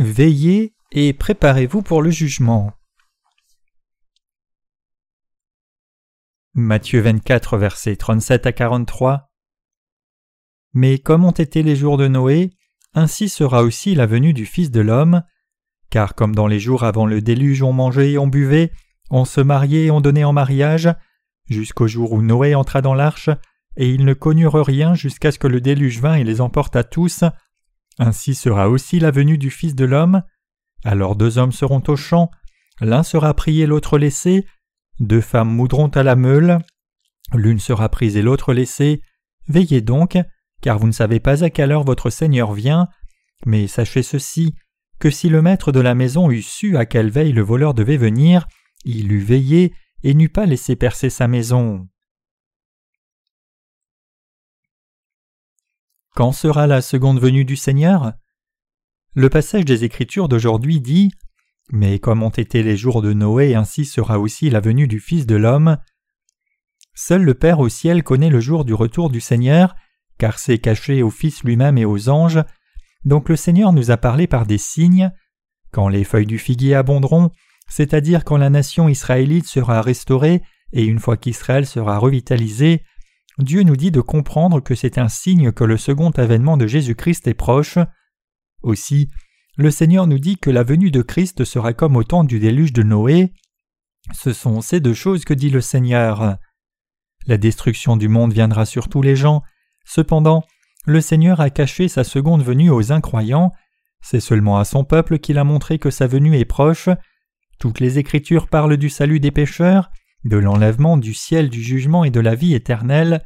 Veillez 0.00 0.72
et 0.92 1.12
préparez-vous 1.12 1.82
pour 1.82 2.00
le 2.00 2.08
jugement. 2.08 2.72
Matthieu 6.54 7.02
24, 7.02 7.58
versets 7.58 7.96
37 7.96 8.46
à 8.46 8.52
43. 8.52 9.30
Mais 10.72 10.98
comme 10.98 11.26
ont 11.26 11.32
été 11.32 11.62
les 11.62 11.76
jours 11.76 11.98
de 11.98 12.08
Noé, 12.08 12.50
ainsi 12.94 13.28
sera 13.28 13.62
aussi 13.62 13.94
la 13.94 14.06
venue 14.06 14.32
du 14.32 14.46
Fils 14.46 14.70
de 14.70 14.80
l'homme. 14.80 15.22
Car 15.90 16.14
comme 16.14 16.34
dans 16.34 16.46
les 16.46 16.60
jours 16.60 16.84
avant 16.84 17.04
le 17.04 17.20
déluge 17.20 17.62
on 17.62 17.74
mangeait 17.74 18.12
et 18.12 18.18
on 18.18 18.26
buvait, 18.26 18.72
on 19.10 19.26
se 19.26 19.42
mariait 19.42 19.84
et 19.84 19.90
on 19.90 20.00
donnait 20.00 20.24
en 20.24 20.32
mariage, 20.32 20.88
jusqu'au 21.44 21.88
jour 21.88 22.12
où 22.12 22.22
Noé 22.22 22.54
entra 22.54 22.80
dans 22.80 22.94
l'arche, 22.94 23.28
et 23.76 23.90
ils 23.90 24.06
ne 24.06 24.14
connurent 24.14 24.64
rien 24.64 24.94
jusqu'à 24.94 25.30
ce 25.30 25.38
que 25.38 25.46
le 25.46 25.60
déluge 25.60 26.00
vînt 26.00 26.14
et 26.14 26.24
les 26.24 26.40
emporta 26.40 26.84
tous, 26.84 27.22
ainsi 28.00 28.34
sera 28.34 28.68
aussi 28.68 28.98
la 28.98 29.10
venue 29.10 29.38
du 29.38 29.50
Fils 29.50 29.74
de 29.74 29.84
l'homme. 29.84 30.22
Alors 30.84 31.14
deux 31.14 31.38
hommes 31.38 31.52
seront 31.52 31.82
au 31.86 31.96
champ, 31.96 32.30
l'un 32.80 33.02
sera 33.02 33.34
pris 33.34 33.60
et 33.60 33.66
l'autre 33.66 33.98
laissé, 33.98 34.46
deux 34.98 35.20
femmes 35.20 35.50
moudront 35.50 35.88
à 35.88 36.02
la 36.02 36.16
meule, 36.16 36.58
l'une 37.34 37.58
sera 37.58 37.88
prise 37.90 38.16
et 38.16 38.22
l'autre 38.22 38.54
laissée. 38.54 39.02
Veillez 39.48 39.82
donc, 39.82 40.18
car 40.62 40.78
vous 40.78 40.86
ne 40.86 40.92
savez 40.92 41.20
pas 41.20 41.44
à 41.44 41.50
quelle 41.50 41.72
heure 41.72 41.84
votre 41.84 42.10
Seigneur 42.10 42.52
vient. 42.52 42.88
Mais 43.46 43.66
sachez 43.66 44.02
ceci, 44.02 44.54
que 44.98 45.10
si 45.10 45.28
le 45.28 45.42
maître 45.42 45.72
de 45.72 45.80
la 45.80 45.94
maison 45.94 46.30
eût 46.30 46.42
su 46.42 46.76
à 46.76 46.86
quelle 46.86 47.10
veille 47.10 47.32
le 47.32 47.42
voleur 47.42 47.74
devait 47.74 47.96
venir, 47.96 48.46
il 48.84 49.12
eût 49.12 49.22
veillé 49.22 49.74
et 50.02 50.14
n'eût 50.14 50.28
pas 50.28 50.46
laissé 50.46 50.76
percer 50.76 51.10
sa 51.10 51.28
maison. 51.28 51.86
Quand 56.16 56.32
sera 56.32 56.66
la 56.66 56.82
seconde 56.82 57.20
venue 57.20 57.44
du 57.44 57.54
Seigneur? 57.54 58.14
Le 59.14 59.28
passage 59.28 59.64
des 59.64 59.84
Écritures 59.84 60.28
d'aujourd'hui 60.28 60.80
dit 60.80 61.12
Mais 61.70 62.00
comme 62.00 62.24
ont 62.24 62.30
été 62.30 62.64
les 62.64 62.76
jours 62.76 63.00
de 63.00 63.12
Noé, 63.12 63.54
ainsi 63.54 63.84
sera 63.84 64.18
aussi 64.18 64.50
la 64.50 64.58
venue 64.58 64.88
du 64.88 64.98
Fils 64.98 65.24
de 65.24 65.36
l'homme. 65.36 65.78
Seul 66.94 67.22
le 67.22 67.34
Père 67.34 67.60
au 67.60 67.68
ciel 67.68 68.02
connaît 68.02 68.28
le 68.28 68.40
jour 68.40 68.64
du 68.64 68.74
retour 68.74 69.08
du 69.08 69.20
Seigneur, 69.20 69.76
car 70.18 70.40
c'est 70.40 70.58
caché 70.58 71.04
au 71.04 71.10
Fils 71.10 71.44
lui-même 71.44 71.78
et 71.78 71.84
aux 71.84 72.08
anges. 72.08 72.42
Donc 73.04 73.28
le 73.28 73.36
Seigneur 73.36 73.72
nous 73.72 73.92
a 73.92 73.96
parlé 73.96 74.26
par 74.26 74.46
des 74.46 74.58
signes. 74.58 75.12
Quand 75.70 75.88
les 75.88 76.02
feuilles 76.02 76.26
du 76.26 76.38
figuier 76.38 76.74
abonderont, 76.74 77.30
c'est-à-dire 77.68 78.24
quand 78.24 78.36
la 78.36 78.50
nation 78.50 78.88
israélite 78.88 79.46
sera 79.46 79.80
restaurée 79.80 80.42
et 80.72 80.84
une 80.84 80.98
fois 80.98 81.16
qu'Israël 81.16 81.66
sera 81.66 81.98
revitalisé, 81.98 82.82
Dieu 83.38 83.62
nous 83.62 83.76
dit 83.76 83.90
de 83.90 84.00
comprendre 84.00 84.60
que 84.60 84.74
c'est 84.74 84.98
un 84.98 85.08
signe 85.08 85.52
que 85.52 85.64
le 85.64 85.76
second 85.76 86.10
avènement 86.10 86.56
de 86.56 86.66
Jésus-Christ 86.66 87.26
est 87.26 87.34
proche. 87.34 87.78
Aussi, 88.62 89.08
le 89.56 89.70
Seigneur 89.70 90.06
nous 90.06 90.18
dit 90.18 90.36
que 90.36 90.50
la 90.50 90.62
venue 90.62 90.90
de 90.90 91.02
Christ 91.02 91.44
sera 91.44 91.72
comme 91.72 91.96
au 91.96 92.04
temps 92.04 92.24
du 92.24 92.38
déluge 92.38 92.72
de 92.72 92.82
Noé. 92.82 93.32
Ce 94.12 94.32
sont 94.32 94.60
ces 94.60 94.80
deux 94.80 94.94
choses 94.94 95.24
que 95.24 95.34
dit 95.34 95.50
le 95.50 95.60
Seigneur. 95.60 96.36
La 97.26 97.36
destruction 97.36 97.96
du 97.96 98.08
monde 98.08 98.32
viendra 98.32 98.64
sur 98.64 98.88
tous 98.88 99.02
les 99.02 99.16
gens, 99.16 99.42
cependant, 99.84 100.44
le 100.86 101.00
Seigneur 101.00 101.40
a 101.40 101.50
caché 101.50 101.88
sa 101.88 102.04
seconde 102.04 102.42
venue 102.42 102.70
aux 102.70 102.92
incroyants, 102.92 103.52
c'est 104.00 104.20
seulement 104.20 104.58
à 104.58 104.64
son 104.64 104.84
peuple 104.84 105.18
qu'il 105.18 105.38
a 105.38 105.44
montré 105.44 105.78
que 105.78 105.90
sa 105.90 106.06
venue 106.06 106.36
est 106.36 106.46
proche. 106.46 106.88
Toutes 107.58 107.80
les 107.80 107.98
Écritures 107.98 108.48
parlent 108.48 108.78
du 108.78 108.88
salut 108.88 109.20
des 109.20 109.30
pécheurs, 109.30 109.90
de 110.24 110.36
l'enlèvement 110.36 110.96
du 110.96 111.14
ciel 111.14 111.48
du 111.48 111.62
jugement 111.62 112.04
et 112.04 112.10
de 112.10 112.20
la 112.20 112.34
vie 112.34 112.54
éternelle. 112.54 113.24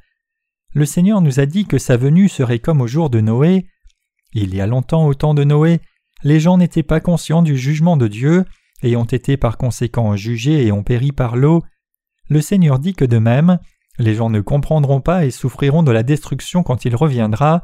Le 0.73 0.87
Seigneur 0.87 1.21
nous 1.21 1.41
a 1.41 1.47
dit 1.47 1.67
que 1.67 1.79
sa 1.79 1.97
venue 1.97 2.29
serait 2.29 2.59
comme 2.59 2.81
au 2.81 2.87
jour 2.87 3.11
de 3.11 3.21
Noé. 3.21 3.67
Il 4.33 4.55
y 4.55 4.61
a 4.61 4.67
longtemps 4.67 5.07
au 5.07 5.15
temps 5.15 5.35
de 5.35 5.45
Noé, 5.45 5.81
les 6.23 6.41
gens 6.41 6.59
n'étaient 6.59 6.83
pas 6.83 7.01
conscients 7.01 7.43
du 7.43 7.57
jugement 7.57 7.97
de 7.97 8.09
Dieu 8.09 8.45
et 8.83 8.97
ont 8.97 9.05
été 9.05 9.37
par 9.37 9.57
conséquent 9.57 10.17
jugés 10.17 10.67
et 10.67 10.73
ont 10.73 10.83
péri 10.83 11.13
par 11.13 11.37
l'eau. 11.37 11.63
Le 12.29 12.41
Seigneur 12.41 12.79
dit 12.79 12.95
que 12.95 13.05
de 13.05 13.19
même, 13.19 13.59
les 13.99 14.15
gens 14.15 14.31
ne 14.31 14.41
comprendront 14.41 15.01
pas 15.01 15.25
et 15.25 15.31
souffriront 15.31 15.83
de 15.83 15.93
la 15.93 16.03
destruction 16.03 16.63
quand 16.63 16.85
il 16.85 16.97
reviendra, 16.97 17.63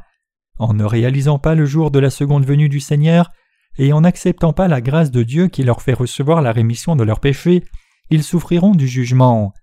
en 0.58 0.74
ne 0.74 0.84
réalisant 0.84 1.38
pas 1.38 1.54
le 1.54 1.64
jour 1.64 1.90
de 1.90 1.98
la 1.98 2.10
seconde 2.10 2.44
venue 2.44 2.68
du 2.68 2.80
Seigneur, 2.80 3.30
et 3.78 3.92
en 3.92 4.02
n'acceptant 4.02 4.52
pas 4.52 4.68
la 4.68 4.80
grâce 4.80 5.10
de 5.10 5.22
Dieu 5.22 5.48
qui 5.48 5.62
leur 5.62 5.80
fait 5.80 5.94
recevoir 5.94 6.42
la 6.42 6.52
rémission 6.52 6.96
de 6.96 7.04
leurs 7.04 7.20
péchés, 7.20 7.64
ils 8.10 8.24
souffriront 8.24 8.72
du 8.72 8.88
jugement. 8.88 9.54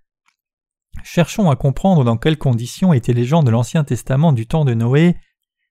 Cherchons 1.03 1.49
à 1.49 1.55
comprendre 1.55 2.03
dans 2.03 2.17
quelles 2.17 2.37
conditions 2.37 2.93
étaient 2.93 3.13
les 3.13 3.25
gens 3.25 3.43
de 3.43 3.51
l'Ancien 3.51 3.83
Testament 3.83 4.33
du 4.33 4.47
temps 4.47 4.65
de 4.65 4.73
Noé, 4.73 5.15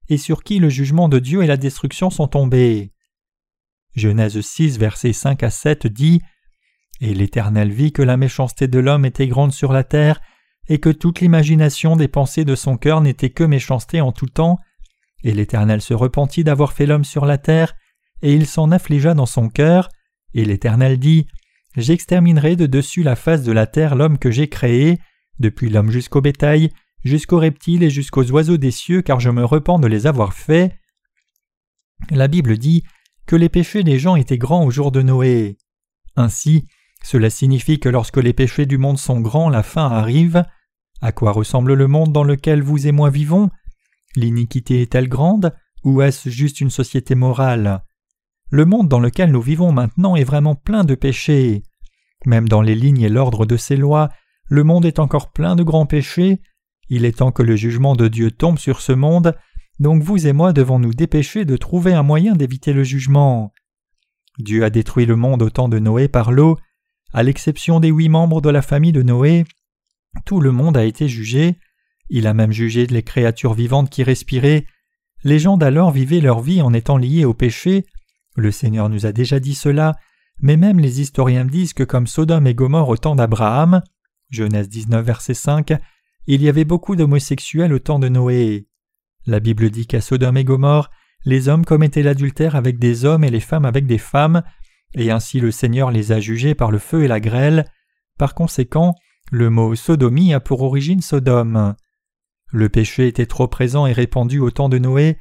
et 0.09 0.19
sur 0.19 0.42
qui 0.44 0.59
le 0.59 0.69
jugement 0.69 1.09
de 1.09 1.19
Dieu 1.19 1.42
et 1.42 1.47
la 1.47 1.56
destruction 1.56 2.10
sont 2.10 2.28
tombés. 2.28 2.92
Genèse 3.94 4.41
6, 4.41 4.78
versets 4.78 5.12
5 5.12 5.42
à 5.42 5.50
7 5.50 5.87
dit 5.87 6.20
Et 7.00 7.14
l'Éternel 7.14 7.72
vit 7.72 7.92
que 7.92 8.03
la 8.03 8.16
méchanceté 8.16 8.69
de 8.69 8.78
l'homme 8.78 9.04
était 9.04 9.26
grande 9.26 9.53
sur 9.53 9.72
la 9.72 9.84
terre, 9.84 10.20
et 10.69 10.78
que 10.78 10.91
toute 10.91 11.20
l'imagination 11.20 11.97
des 11.97 12.08
pensées 12.08 12.44
de 12.44 12.54
son 12.54 12.76
cœur 12.76 13.00
n'était 13.00 13.31
que 13.31 13.44
méchanceté 13.44 14.00
en 14.00 14.12
tout 14.12 14.26
temps, 14.26 14.58
et 15.22 15.32
l'Éternel 15.32 15.81
se 15.81 15.94
repentit 15.94 16.44
d'avoir 16.44 16.72
fait 16.72 16.87
l'homme 16.87 17.04
sur 17.04 17.25
la 17.25 17.38
terre, 17.38 17.75
et 18.22 18.34
il 18.34 18.47
s'en 18.47 18.70
affligea 18.70 19.14
dans 19.14 19.26
son 19.26 19.48
cœur, 19.48 19.88
et 20.34 20.44
l'Éternel 20.44 20.98
dit 20.98 21.26
J'exterminerai 21.76 22.56
de 22.56 22.66
dessus 22.66 23.03
la 23.03 23.16
face 23.16 23.42
de 23.42 23.53
la 23.53 23.66
terre 23.66 23.94
l'homme 23.94 24.19
que 24.19 24.31
j'ai 24.31 24.48
créé, 24.48 24.98
depuis 25.38 25.69
l'homme 25.69 25.91
jusqu'au 25.91 26.20
bétail, 26.20 26.70
jusqu'aux 27.04 27.38
reptiles 27.38 27.82
et 27.82 27.91
jusqu'aux 27.91 28.31
oiseaux 28.31 28.56
des 28.56 28.70
cieux, 28.70 29.03
car 29.03 29.20
je 29.20 29.31
me 29.31 29.44
repens 29.44 29.78
de 29.78 29.87
les 29.87 30.06
avoir 30.06 30.32
faits. 30.32 30.72
La 32.10 32.28
Bible 32.28 32.56
dit 32.56 32.82
que 33.26 33.37
les 33.37 33.48
péchés 33.48 33.82
des 33.82 33.98
gens 33.98 34.16
étaient 34.16 34.38
grands 34.38 34.64
au 34.64 34.70
jour 34.70 34.91
de 34.91 35.03
Noé. 35.03 35.59
Ainsi, 36.16 36.66
cela 37.03 37.31
signifie 37.31 37.78
que 37.78 37.88
lorsque 37.88 38.16
les 38.16 38.32
péchés 38.32 38.66
du 38.66 38.78
monde 38.78 38.98
sont 38.98 39.20
grands, 39.20 39.50
la 39.50 39.62
fin 39.62 39.87
arrive. 39.87 40.44
À 41.03 41.12
quoi 41.12 41.32
ressemble 41.32 41.75
le 41.75 41.87
monde 41.87 42.12
dans 42.12 42.25
lequel 42.25 42.62
vous 42.62 42.87
et 42.87 42.93
moi 42.93 43.10
vivons? 43.10 43.50
L'iniquité 44.14 44.81
est-elle 44.81 45.08
grande 45.08 45.54
ou 45.84 46.00
est-ce 46.00 46.31
juste 46.31 46.60
une 46.60 46.70
société 46.70 47.14
morale? 47.14 47.84
Le 48.51 48.65
monde 48.65 48.89
dans 48.89 49.01
lequel 49.01 49.31
nous 49.31 49.41
vivons 49.41 49.73
maintenant 49.73 50.17
est 50.17 50.25
vraiment 50.25 50.55
plein 50.55 50.84
de 50.84 50.95
péchés. 50.95 51.62
Même 52.25 52.49
dans 52.49 52.62
les 52.62 52.75
lignes 52.75 53.03
et 53.03 53.09
l'ordre 53.09 53.47
de 53.47 53.57
ses 53.57 53.77
lois, 53.77 54.09
le 54.49 54.65
monde 54.65 54.87
est 54.87 54.99
encore 54.99 55.33
plein 55.33 55.57
de 55.57 55.62
grands 55.62 55.87
péchés. 55.87 56.41
Il 56.89 57.05
est 57.05 57.19
temps 57.19 57.33
que 57.33 57.43
le 57.43 57.56
jugement 57.56 57.97
de 57.97 58.09
Dieu 58.09 58.31
tombe 58.31 58.59
sur 58.59 58.81
ce 58.81 58.93
monde, 58.93 59.37
donc 59.81 60.03
vous 60.03 60.27
et 60.27 60.33
moi 60.33 60.53
devons 60.53 60.79
nous 60.79 60.95
dépêcher 60.95 61.45
de 61.45 61.56
trouver 61.56 61.93
un 61.93 62.03
moyen 62.03 62.35
d'éviter 62.35 62.73
le 62.73 62.85
jugement. 62.85 63.53
Dieu 64.39 64.65
a 64.65 64.71
détruit 64.71 65.06
le 65.06 65.17
monde 65.17 65.43
au 65.43 65.51
temps 65.51 65.69
de 65.69 65.79
Noé 65.79 66.09
par 66.09 66.31
l'eau, 66.31 66.59
à 67.12 67.23
l'exception 67.23 67.81
des 67.81 67.89
huit 67.89 68.09
membres 68.09 68.41
de 68.41 68.51
la 68.51 68.62
famille 68.62 68.93
de 68.93 69.03
Noé, 69.03 69.45
tout 70.25 70.41
le 70.41 70.53
monde 70.53 70.77
a 70.77 70.85
été 70.85 71.09
jugé. 71.09 71.59
Il 72.09 72.27
a 72.27 72.35
même 72.35 72.53
jugé 72.53 72.87
les 72.87 73.03
créatures 73.03 73.55
vivantes 73.55 73.91
qui 73.91 74.03
respiraient. 74.03 74.67
Les 75.25 75.39
gens 75.39 75.56
d'alors 75.56 75.91
vivaient 75.91 76.21
leur 76.21 76.41
vie 76.41 76.62
en 76.62 76.73
étant 76.73 76.97
liés 76.97 77.25
au 77.25 77.35
péché. 77.35 77.85
Le 78.37 78.51
Seigneur 78.51 78.89
nous 78.89 79.07
a 79.07 79.13
déjà 79.13 79.41
dit 79.41 79.55
cela, 79.55 79.97
mais 80.41 80.57
même 80.57 80.79
les 80.79 81.01
historiens 81.01 81.47
disent 81.47 81.73
que 81.73 81.83
comme 81.83 82.07
Sodome 82.07 82.47
et 82.47 82.55
Gomorre 82.55 82.91
au 82.91 82.97
temps 82.97 83.17
d'Abraham, 83.17 83.83
Genèse 84.31 84.69
19 84.69 85.05
verset 85.05 85.35
5, 85.35 85.73
il 86.27 86.43
y 86.43 86.49
avait 86.49 86.65
beaucoup 86.65 86.97
d'homosexuels 86.97 87.73
au 87.73 87.79
temps 87.79 87.99
de 87.99 88.09
Noé. 88.09 88.67
La 89.27 89.41
Bible 89.41 89.71
dit 89.71 89.87
qu'à 89.87 90.01
Sodome 90.01 90.37
et 90.37 90.45
Gomorre, 90.45 90.91
les 91.25 91.49
hommes 91.49 91.65
commettaient 91.65 92.03
l'adultère 92.03 92.55
avec 92.55 92.79
des 92.79 93.05
hommes 93.05 93.25
et 93.25 93.31
les 93.31 93.41
femmes 93.41 93.65
avec 93.65 93.87
des 93.87 93.99
femmes, 93.99 94.43
et 94.95 95.11
ainsi 95.11 95.41
le 95.41 95.50
Seigneur 95.50 95.91
les 95.91 96.12
a 96.12 96.21
jugés 96.21 96.55
par 96.55 96.71
le 96.71 96.79
feu 96.79 97.05
et 97.05 97.09
la 97.09 97.21
grêle. 97.21 97.65
Par 98.19 98.35
conséquent, 98.35 98.94
le 99.32 99.50
mot 99.50 99.75
sodomie 99.75 100.35
a 100.35 100.41
pour 100.41 100.62
origine 100.62 101.00
Sodome. 101.00 101.75
Le 102.53 102.69
péché 102.69 103.09
était 103.09 103.27
trop 103.27 103.49
présent 103.49 103.87
et 103.87 103.93
répandu 103.93 104.39
au 104.39 104.50
temps 104.50 104.69
de 104.69 104.79
Noé. 104.79 105.19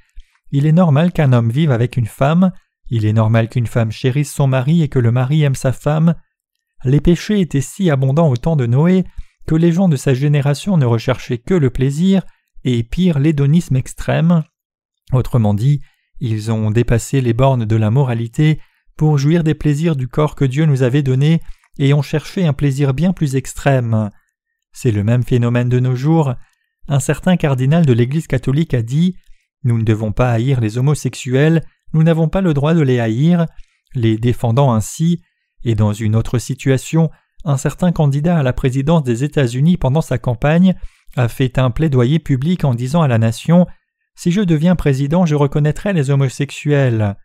Il 0.51 0.65
est 0.65 0.71
normal 0.71 1.11
qu'un 1.11 1.33
homme 1.33 1.49
vive 1.49 1.71
avec 1.71 1.97
une 1.97 2.05
femme, 2.05 2.51
il 2.89 3.05
est 3.05 3.13
normal 3.13 3.49
qu'une 3.49 3.67
femme 3.67 3.91
chérisse 3.91 4.31
son 4.31 4.47
mari 4.47 4.81
et 4.81 4.87
que 4.87 4.99
le 4.99 5.11
mari 5.11 5.43
aime 5.43 5.55
sa 5.55 5.71
femme. 5.71 6.15
Les 6.83 7.01
péchés 7.01 7.39
étaient 7.39 7.61
si 7.61 7.89
abondants 7.89 8.29
au 8.29 8.37
temps 8.37 8.55
de 8.55 8.65
Noé 8.65 9.05
que 9.47 9.55
les 9.55 9.71
gens 9.71 9.89
de 9.89 9.95
sa 9.95 10.13
génération 10.13 10.77
ne 10.77 10.85
recherchaient 10.85 11.37
que 11.37 11.53
le 11.53 11.69
plaisir 11.69 12.23
et 12.63 12.83
pire 12.83 13.19
l'hédonisme 13.19 13.75
extrême. 13.75 14.43
Autrement 15.11 15.53
dit, 15.53 15.81
ils 16.19 16.51
ont 16.51 16.71
dépassé 16.71 17.21
les 17.21 17.33
bornes 17.33 17.65
de 17.65 17.75
la 17.75 17.91
moralité 17.91 18.59
pour 18.97 19.17
jouir 19.17 19.43
des 19.43 19.53
plaisirs 19.53 19.95
du 19.95 20.07
corps 20.07 20.35
que 20.35 20.45
Dieu 20.45 20.65
nous 20.65 20.83
avait 20.83 21.03
donné 21.03 21.41
et 21.77 21.93
ont 21.93 22.01
cherché 22.01 22.45
un 22.45 22.53
plaisir 22.53 22.93
bien 22.93 23.13
plus 23.13 23.35
extrême. 23.35 24.09
C'est 24.71 24.91
le 24.91 25.03
même 25.03 25.23
phénomène 25.23 25.69
de 25.69 25.79
nos 25.79 25.95
jours. 25.95 26.33
Un 26.87 26.99
certain 26.99 27.35
cardinal 27.37 27.85
de 27.85 27.93
l'Église 27.93 28.27
catholique 28.27 28.73
a 28.73 28.81
dit 28.81 29.15
Nous 29.63 29.77
ne 29.77 29.83
devons 29.83 30.11
pas 30.11 30.31
haïr 30.31 30.61
les 30.61 30.77
homosexuels, 30.77 31.63
nous 31.95 32.03
n'avons 32.03 32.27
pas 32.27 32.41
le 32.41 32.53
droit 32.53 32.73
de 32.73 32.81
les 32.81 32.99
haïr, 32.99 33.45
les 33.95 34.17
défendant 34.17 34.73
ainsi, 34.73 35.21
et 35.63 35.75
dans 35.75 35.93
une 35.93 36.17
autre 36.17 36.39
situation, 36.39 37.09
un 37.45 37.55
certain 37.55 37.93
candidat 37.93 38.37
à 38.37 38.43
la 38.43 38.51
présidence 38.51 39.03
des 39.03 39.23
États-Unis 39.23 39.77
pendant 39.77 40.01
sa 40.01 40.17
campagne 40.17 40.75
a 41.15 41.29
fait 41.29 41.57
un 41.57 41.71
plaidoyer 41.71 42.19
public 42.19 42.65
en 42.65 42.73
disant 42.73 43.01
à 43.01 43.07
la 43.07 43.17
nation 43.17 43.65
Si 44.13 44.33
je 44.33 44.41
deviens 44.41 44.75
président, 44.75 45.25
je 45.25 45.35
reconnaîtrai 45.35 45.93
les 45.93 46.09
homosexuels. 46.09 47.15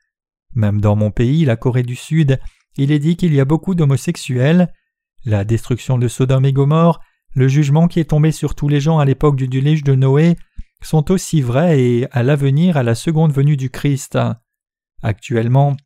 Même 0.54 0.80
dans 0.80 0.94
mon 0.94 1.10
pays, 1.10 1.44
la 1.44 1.56
Corée 1.56 1.82
du 1.82 1.96
Sud, 1.96 2.38
il 2.76 2.92
est 2.92 3.00
dit 3.00 3.16
qu'il 3.16 3.34
y 3.34 3.40
a 3.40 3.44
beaucoup 3.44 3.74
d'homosexuels. 3.74 4.72
La 5.24 5.44
destruction 5.44 5.98
de 5.98 6.06
Sodome 6.06 6.44
et 6.44 6.52
Gomorre, 6.52 7.00
le 7.34 7.48
jugement 7.48 7.88
qui 7.88 7.98
est 7.98 8.10
tombé 8.10 8.30
sur 8.30 8.54
tous 8.54 8.68
les 8.68 8.80
gens 8.80 9.00
à 9.00 9.04
l'époque 9.04 9.34
du 9.34 9.48
déluge 9.48 9.82
de 9.82 9.96
Noé, 9.96 10.36
sont 10.80 11.10
aussi 11.10 11.42
vrais 11.42 11.80
et 11.80 12.06
à 12.12 12.22
l'avenir 12.22 12.76
à 12.76 12.84
la 12.84 12.94
seconde 12.94 13.32
venue 13.32 13.56
du 13.56 13.68
Christ. 13.68 14.16
Actuellement, 15.02 15.76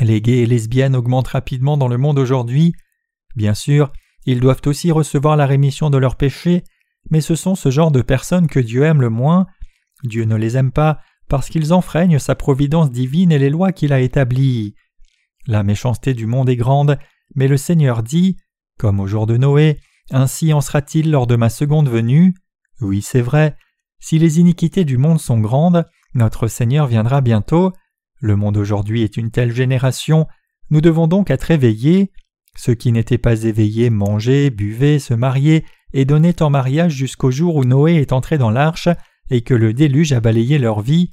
les 0.00 0.20
gays 0.20 0.38
et 0.38 0.46
lesbiennes 0.46 0.96
augmentent 0.96 1.28
rapidement 1.28 1.76
dans 1.76 1.88
le 1.88 1.98
monde 1.98 2.18
aujourd'hui. 2.18 2.72
Bien 3.36 3.54
sûr, 3.54 3.92
ils 4.26 4.40
doivent 4.40 4.62
aussi 4.66 4.90
recevoir 4.92 5.36
la 5.36 5.46
rémission 5.46 5.90
de 5.90 5.98
leurs 5.98 6.16
péchés, 6.16 6.64
mais 7.10 7.20
ce 7.20 7.34
sont 7.34 7.54
ce 7.54 7.70
genre 7.70 7.90
de 7.90 8.02
personnes 8.02 8.48
que 8.48 8.60
Dieu 8.60 8.82
aime 8.82 9.00
le 9.00 9.10
moins. 9.10 9.46
Dieu 10.04 10.24
ne 10.24 10.36
les 10.36 10.56
aime 10.56 10.72
pas 10.72 11.00
parce 11.28 11.48
qu'ils 11.48 11.72
enfreignent 11.72 12.18
sa 12.18 12.34
providence 12.34 12.90
divine 12.90 13.32
et 13.32 13.38
les 13.38 13.50
lois 13.50 13.72
qu'il 13.72 13.92
a 13.92 14.00
établies. 14.00 14.74
La 15.46 15.62
méchanceté 15.62 16.14
du 16.14 16.26
monde 16.26 16.48
est 16.48 16.56
grande, 16.56 16.98
mais 17.34 17.48
le 17.48 17.56
Seigneur 17.56 18.02
dit, 18.02 18.36
comme 18.78 19.00
au 19.00 19.06
jour 19.06 19.26
de 19.26 19.36
Noé, 19.36 19.78
ainsi 20.10 20.52
en 20.52 20.60
sera-t-il 20.60 21.10
lors 21.10 21.26
de 21.26 21.36
ma 21.36 21.50
seconde 21.50 21.88
venue. 21.88 22.34
Oui, 22.80 23.02
c'est 23.02 23.22
vrai, 23.22 23.56
si 24.00 24.18
les 24.18 24.40
iniquités 24.40 24.84
du 24.84 24.96
monde 24.96 25.20
sont 25.20 25.38
grandes, 25.38 25.84
notre 26.14 26.46
Seigneur 26.46 26.86
viendra 26.86 27.20
bientôt. 27.20 27.72
Le 28.20 28.36
monde 28.36 28.56
aujourd'hui 28.56 29.02
est 29.02 29.16
une 29.16 29.30
telle 29.30 29.52
génération, 29.52 30.26
nous 30.70 30.80
devons 30.80 31.06
donc 31.06 31.30
être 31.30 31.50
éveillés. 31.50 32.12
Ceux 32.56 32.74
qui 32.74 32.92
n'étaient 32.92 33.18
pas 33.18 33.44
éveillés 33.44 33.90
mangeaient, 33.90 34.50
buvaient, 34.50 34.98
se 34.98 35.14
mariaient 35.14 35.64
et 35.92 36.04
donnaient 36.04 36.42
en 36.42 36.50
mariage 36.50 36.92
jusqu'au 36.92 37.30
jour 37.30 37.56
où 37.56 37.64
Noé 37.64 37.94
est 37.94 38.12
entré 38.12 38.36
dans 38.36 38.50
l'arche 38.50 38.88
et 39.30 39.42
que 39.42 39.54
le 39.54 39.72
déluge 39.72 40.12
a 40.12 40.20
balayé 40.20 40.58
leur 40.58 40.80
vie. 40.80 41.12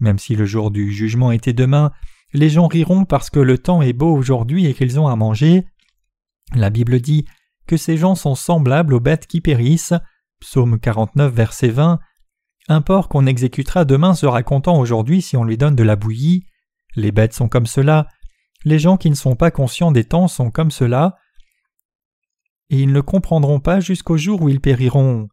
Même 0.00 0.18
si 0.18 0.36
le 0.36 0.44
jour 0.44 0.70
du 0.70 0.92
jugement 0.92 1.32
était 1.32 1.52
demain, 1.52 1.92
les 2.32 2.50
gens 2.50 2.66
riront 2.66 3.04
parce 3.04 3.30
que 3.30 3.40
le 3.40 3.58
temps 3.58 3.82
est 3.82 3.92
beau 3.92 4.14
aujourd'hui 4.14 4.66
et 4.66 4.74
qu'ils 4.74 5.00
ont 5.00 5.08
à 5.08 5.16
manger. 5.16 5.66
La 6.54 6.70
Bible 6.70 7.00
dit 7.00 7.24
que 7.66 7.76
ces 7.76 7.96
gens 7.96 8.14
sont 8.14 8.34
semblables 8.34 8.94
aux 8.94 9.00
bêtes 9.00 9.26
qui 9.26 9.40
périssent. 9.40 9.94
Psaume 10.40 10.78
49, 10.78 11.32
verset 11.32 11.68
20. 11.68 11.98
Un 12.68 12.80
porc 12.80 13.08
qu'on 13.08 13.26
exécutera 13.26 13.84
demain 13.84 14.14
sera 14.14 14.42
content 14.42 14.78
aujourd'hui 14.78 15.20
si 15.20 15.36
on 15.36 15.44
lui 15.44 15.58
donne 15.58 15.76
de 15.76 15.82
la 15.82 15.96
bouillie. 15.96 16.46
Les 16.96 17.12
bêtes 17.12 17.34
sont 17.34 17.48
comme 17.48 17.66
cela. 17.66 18.08
Les 18.64 18.78
gens 18.78 18.96
qui 18.96 19.10
ne 19.10 19.14
sont 19.14 19.36
pas 19.36 19.50
conscients 19.50 19.92
des 19.92 20.04
temps 20.04 20.28
sont 20.28 20.50
comme 20.50 20.70
cela. 20.70 21.16
Et 22.70 22.80
ils 22.80 22.92
ne 22.92 23.00
comprendront 23.02 23.60
pas 23.60 23.80
jusqu'au 23.80 24.16
jour 24.16 24.40
où 24.40 24.48
ils 24.48 24.60
périront. 24.60 25.28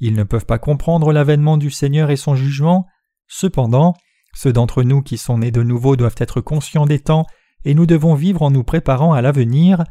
Ils 0.00 0.14
ne 0.14 0.24
peuvent 0.24 0.44
pas 0.44 0.58
comprendre 0.58 1.12
l'avènement 1.12 1.56
du 1.56 1.70
Seigneur 1.70 2.10
et 2.10 2.16
son 2.16 2.34
jugement. 2.34 2.86
Cependant, 3.26 3.94
ceux 4.34 4.52
d'entre 4.52 4.82
nous 4.82 5.00
qui 5.00 5.16
sont 5.16 5.38
nés 5.38 5.50
de 5.50 5.62
nouveau 5.62 5.96
doivent 5.96 6.16
être 6.18 6.42
conscients 6.42 6.84
des 6.84 6.98
temps, 6.98 7.26
et 7.64 7.74
nous 7.74 7.86
devons 7.86 8.14
vivre 8.14 8.42
en 8.42 8.50
nous 8.50 8.64
préparant 8.64 9.14
à 9.14 9.22
l'avenir. 9.22 9.84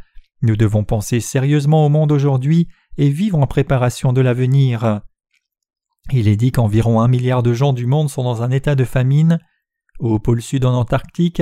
Nous 0.44 0.56
devons 0.56 0.84
penser 0.84 1.20
sérieusement 1.20 1.86
au 1.86 1.90
monde 1.90 2.12
aujourd'hui 2.12 2.68
et 2.98 3.10
vivre 3.10 3.40
en 3.40 3.48
préparation 3.48 4.14
de 4.14 4.22
l'avenir. 4.22 5.02
Il 6.12 6.28
est 6.28 6.36
dit 6.36 6.52
qu'environ 6.52 7.02
un 7.02 7.08
milliard 7.08 7.44
de 7.44 7.54
gens 7.54 7.74
du 7.74 7.86
monde 7.86 8.10
sont 8.10 8.24
dans 8.24 8.42
un 8.44 8.52
état 8.52 8.76
de 8.76 8.84
famine. 8.84 9.40
Au 10.00 10.20
pôle 10.20 10.42
sud 10.42 10.66
en 10.66 10.74
Antarctique, 10.74 11.42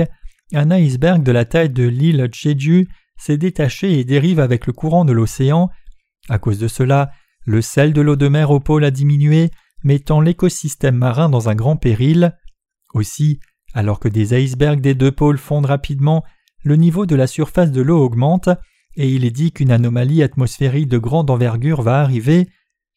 un 0.54 0.70
iceberg 0.70 1.22
de 1.22 1.32
la 1.32 1.44
taille 1.44 1.70
de 1.70 1.86
l'île 1.86 2.28
Jeju 2.32 2.88
s'est 3.16 3.38
détaché 3.38 3.98
et 3.98 4.04
dérive 4.04 4.40
avec 4.40 4.66
le 4.66 4.72
courant 4.72 5.04
de 5.04 5.12
l'océan. 5.12 5.70
À 6.28 6.38
cause 6.38 6.58
de 6.58 6.68
cela, 6.68 7.10
le 7.44 7.60
sel 7.60 7.92
de 7.92 8.00
l'eau 8.00 8.16
de 8.16 8.28
mer 8.28 8.50
au 8.50 8.60
pôle 8.60 8.84
a 8.84 8.90
diminué, 8.90 9.50
mettant 9.82 10.20
l'écosystème 10.20 10.96
marin 10.96 11.28
dans 11.28 11.48
un 11.48 11.54
grand 11.54 11.76
péril. 11.76 12.36
Aussi, 12.94 13.40
alors 13.74 13.98
que 13.98 14.08
des 14.08 14.40
icebergs 14.40 14.80
des 14.80 14.94
deux 14.94 15.12
pôles 15.12 15.38
fondent 15.38 15.66
rapidement, 15.66 16.24
le 16.62 16.76
niveau 16.76 17.06
de 17.06 17.16
la 17.16 17.26
surface 17.26 17.72
de 17.72 17.82
l'eau 17.82 18.04
augmente, 18.04 18.48
et 18.96 19.08
il 19.08 19.24
est 19.24 19.30
dit 19.30 19.52
qu'une 19.52 19.72
anomalie 19.72 20.22
atmosphérique 20.22 20.88
de 20.88 20.98
grande 20.98 21.30
envergure 21.30 21.82
va 21.82 22.00
arriver. 22.00 22.48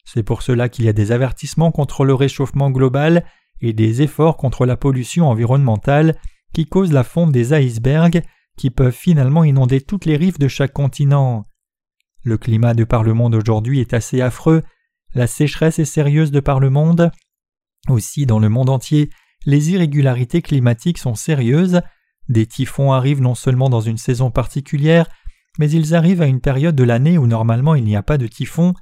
C'est 0.06 0.24
pour 0.24 0.42
cela 0.42 0.69
qu'il 0.69 0.86
y 0.86 0.90
a 0.90 0.94
des 0.94 1.12
avertissements 1.12 1.72
contre 1.72 2.06
le 2.06 2.13
réchauffement 2.13 2.72
global 2.72 3.25
et 3.62 3.74
des 3.74 4.02
efforts 4.02 4.38
contre 4.38 4.66
la 4.66 4.78
pollution 4.78 5.28
environnementale 5.28 6.16
qui 6.54 6.66
causent 6.66 6.94
la 6.94 7.04
fonte 7.04 7.31
des 7.31 7.54
icebergs 7.54 8.22
qui 8.57 8.69
peuvent 8.69 8.94
finalement 8.94 9.44
inonder 9.44 9.81
toutes 9.81 10.06
les 10.06 10.16
rives 10.16 10.40
de 10.40 10.48
chaque 10.48 10.74
continent. 10.74 11.46
Le 12.24 12.38
climat 12.38 12.74
de 12.74 12.84
par 12.84 13.04
le 13.04 13.13
monde 13.13 13.36
aujourd'hui 13.36 13.81
est 13.81 13.94
assez 13.94 14.22
affreux, 14.22 14.63
la 15.16 15.28
sécheresse 15.28 15.80
est 15.80 15.86
sérieuse 15.86 16.31
de 16.31 16.42
par 16.42 16.60
le 16.60 16.69
monde. 16.69 17.12
Aussi, 17.88 18.25
dans 18.25 18.40
le 18.40 18.50
monde 18.50 18.69
entier, 18.69 19.10
les 19.46 19.72
irrégularités 19.72 20.42
climatiques 20.42 20.98
sont 20.98 21.16
sérieuses. 21.16 21.81
Des 22.28 22.46
typhons 22.46 22.92
arrivent 22.92 23.22
non 23.22 23.36
seulement 23.36 23.69
dans 23.69 23.81
une 23.81 23.98
saison 23.98 24.30
particulière, 24.30 25.08
mais 25.58 25.69
ils 25.69 25.96
arrivent 25.96 26.22
à 26.22 26.28
une 26.28 26.42
période 26.42 26.75
de 26.75 26.84
l'année 26.84 27.18
où 27.18 27.28
normalement 27.28 27.75
il 27.75 27.86
n'y 27.86 27.96
a 27.96 28.04
pas 28.04 28.18
de 28.18 28.28
typhon. 28.28 28.74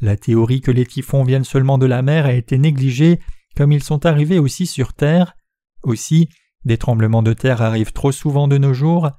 La 0.00 0.16
théorie 0.16 0.60
que 0.60 0.70
les 0.70 0.86
typhons 0.86 1.24
viennent 1.24 1.44
seulement 1.44 1.78
de 1.78 1.86
la 1.86 2.02
mer 2.02 2.26
a 2.26 2.32
été 2.32 2.58
négligée, 2.58 3.20
comme 3.56 3.72
ils 3.72 3.82
sont 3.82 4.04
arrivés 4.04 4.38
aussi 4.38 4.66
sur 4.66 4.92
Terre. 4.92 5.34
Aussi, 5.82 6.28
des 6.64 6.78
tremblements 6.78 7.22
de 7.22 7.32
terre 7.32 7.62
arrivent 7.62 7.92
trop 7.92 8.12
souvent 8.12 8.48
de 8.48 8.58
nos 8.58 8.74
jours. 8.74 9.10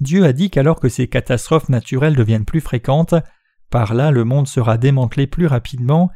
Dieu 0.00 0.24
a 0.24 0.32
dit 0.32 0.50
qu'alors 0.50 0.80
que 0.80 0.88
ces 0.88 1.06
catastrophes 1.06 1.68
naturelles 1.68 2.16
deviennent 2.16 2.44
plus 2.44 2.60
fréquentes, 2.60 3.14
par 3.70 3.94
là 3.94 4.10
le 4.10 4.24
monde 4.24 4.48
sera 4.48 4.78
démantelé 4.78 5.26
plus 5.26 5.46
rapidement. 5.46 6.10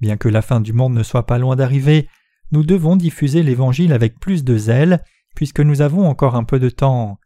Bien 0.00 0.16
que 0.16 0.28
la 0.28 0.42
fin 0.42 0.60
du 0.60 0.72
monde 0.72 0.94
ne 0.94 1.02
soit 1.02 1.26
pas 1.26 1.38
loin 1.38 1.56
d'arriver, 1.56 2.08
nous 2.52 2.62
devons 2.62 2.96
diffuser 2.96 3.42
l'Évangile 3.42 3.92
avec 3.92 4.20
plus 4.20 4.44
de 4.44 4.56
zèle, 4.56 5.02
puisque 5.34 5.60
nous 5.60 5.82
avons 5.82 6.06
encore 6.06 6.36
un 6.36 6.44
peu 6.44 6.60
de 6.60 6.70
temps. 6.70 7.18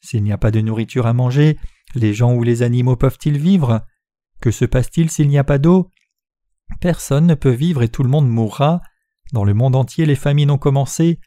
S'il 0.00 0.24
n'y 0.24 0.32
a 0.32 0.38
pas 0.38 0.50
de 0.50 0.60
nourriture 0.60 1.06
à 1.06 1.12
manger, 1.12 1.56
les 1.94 2.12
gens 2.12 2.34
ou 2.34 2.42
les 2.42 2.62
animaux 2.62 2.96
peuvent-ils 2.96 3.38
vivre? 3.38 3.86
Que 4.40 4.50
se 4.50 4.64
passe-t-il 4.64 5.10
s'il 5.10 5.28
n'y 5.28 5.38
a 5.38 5.44
pas 5.44 5.58
d'eau? 5.58 5.90
Personne 6.80 7.26
ne 7.26 7.34
peut 7.34 7.50
vivre 7.50 7.82
et 7.82 7.88
tout 7.88 8.02
le 8.02 8.08
monde 8.08 8.28
mourra. 8.28 8.80
Dans 9.32 9.44
le 9.44 9.54
monde 9.54 9.76
entier, 9.76 10.06
les 10.06 10.14
famines 10.14 10.50
ont 10.50 10.58
commencé. 10.58 11.20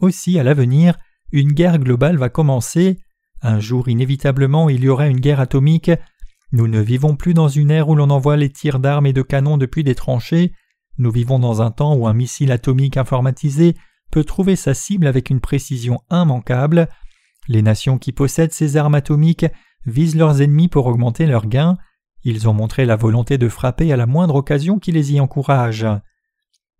Aussi, 0.00 0.38
à 0.38 0.42
l'avenir, 0.42 0.98
une 1.32 1.52
guerre 1.52 1.78
globale 1.78 2.16
va 2.16 2.28
commencer. 2.28 2.98
Un 3.40 3.60
jour, 3.60 3.88
inévitablement, 3.88 4.68
il 4.68 4.84
y 4.84 4.88
aura 4.88 5.08
une 5.08 5.20
guerre 5.20 5.40
atomique. 5.40 5.90
Nous 6.52 6.68
ne 6.68 6.80
vivons 6.80 7.16
plus 7.16 7.34
dans 7.34 7.48
une 7.48 7.70
ère 7.70 7.88
où 7.88 7.94
l'on 7.94 8.10
envoie 8.10 8.36
les 8.36 8.50
tirs 8.50 8.78
d'armes 8.78 9.06
et 9.06 9.12
de 9.12 9.22
canons 9.22 9.58
depuis 9.58 9.84
des 9.84 9.94
tranchées. 9.94 10.52
Nous 10.98 11.10
vivons 11.10 11.38
dans 11.38 11.62
un 11.62 11.70
temps 11.70 11.94
où 11.94 12.06
un 12.06 12.12
missile 12.12 12.52
atomique 12.52 12.96
informatisé 12.96 13.74
peut 14.10 14.24
trouver 14.24 14.56
sa 14.56 14.74
cible 14.74 15.06
avec 15.06 15.30
une 15.30 15.40
précision 15.40 16.00
immanquable. 16.10 16.88
Les 17.48 17.62
nations 17.62 17.98
qui 17.98 18.12
possèdent 18.12 18.52
ces 18.52 18.76
armes 18.76 18.94
atomiques 18.94 19.46
visent 19.86 20.16
leurs 20.16 20.42
ennemis 20.42 20.68
pour 20.68 20.86
augmenter 20.86 21.26
leurs 21.26 21.46
gains. 21.46 21.78
Ils 22.24 22.48
ont 22.48 22.54
montré 22.54 22.84
la 22.84 22.96
volonté 22.96 23.38
de 23.38 23.48
frapper 23.48 23.92
à 23.92 23.96
la 23.96 24.06
moindre 24.06 24.36
occasion 24.36 24.78
qui 24.78 24.92
les 24.92 25.12
y 25.12 25.20
encourage. 25.20 25.86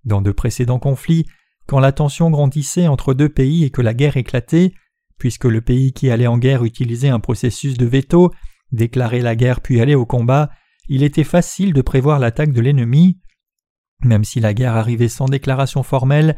Dans 0.05 0.23
de 0.23 0.33
précédents 0.33 0.79
conflits, 0.79 1.27
quand 1.67 1.81
la 1.81 1.93
tension 1.93 2.31
grandissait 2.31 2.89
entre 2.89 3.15
deux 3.15 3.29
pays 3.29 3.65
et 3.65 3.71
que 3.71 3.83
la 3.83 3.95
guerre 3.95 4.17
éclatait, 4.17 4.73
puisque 5.19 5.45
le 5.45 5.61
pays 5.61 5.93
qui 5.93 6.11
allait 6.11 6.27
en 6.27 6.39
guerre 6.39 6.65
utilisait 6.65 7.09
un 7.09 7.21
processus 7.21 7.77
de 7.77 7.87
veto, 7.87 8.33
déclarer 8.73 9.21
la 9.21 9.37
guerre 9.37 9.61
puis 9.61 9.81
aller 9.81 9.95
au 9.95 10.07
combat, 10.07 10.51
il 10.89 11.03
était 11.03 11.25
facile 11.25 11.73
de 11.73 11.83
prévoir 11.83 12.19
l'attaque 12.19 12.53
de 12.53 12.61
l'ennemi. 12.61 13.21
Même 14.05 14.25
si 14.25 14.41
la 14.41 14.55
guerre 14.55 14.77
arrivait 14.77 15.09
sans 15.09 15.27
déclaration 15.27 15.83
formelle, 15.83 16.37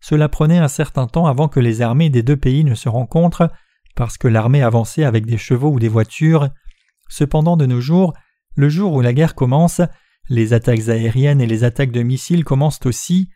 cela 0.00 0.28
prenait 0.28 0.58
un 0.58 0.68
certain 0.68 1.06
temps 1.06 1.26
avant 1.26 1.48
que 1.48 1.60
les 1.60 1.80
armées 1.80 2.10
des 2.10 2.22
deux 2.22 2.36
pays 2.36 2.64
ne 2.64 2.74
se 2.74 2.88
rencontrent 2.88 3.50
parce 3.94 4.18
que 4.18 4.28
l'armée 4.28 4.62
avançait 4.62 5.04
avec 5.04 5.24
des 5.24 5.38
chevaux 5.38 5.70
ou 5.70 5.80
des 5.80 5.88
voitures. 5.88 6.50
Cependant, 7.08 7.56
de 7.56 7.64
nos 7.64 7.80
jours, 7.80 8.12
le 8.56 8.68
jour 8.68 8.92
où 8.92 9.00
la 9.00 9.12
guerre 9.12 9.34
commence, 9.34 9.80
les 10.28 10.52
attaques 10.52 10.88
aériennes 10.88 11.40
et 11.40 11.46
les 11.46 11.64
attaques 11.64 11.92
de 11.92 12.02
missiles 12.02 12.44
commencent 12.44 12.84
aussi. 12.84 13.28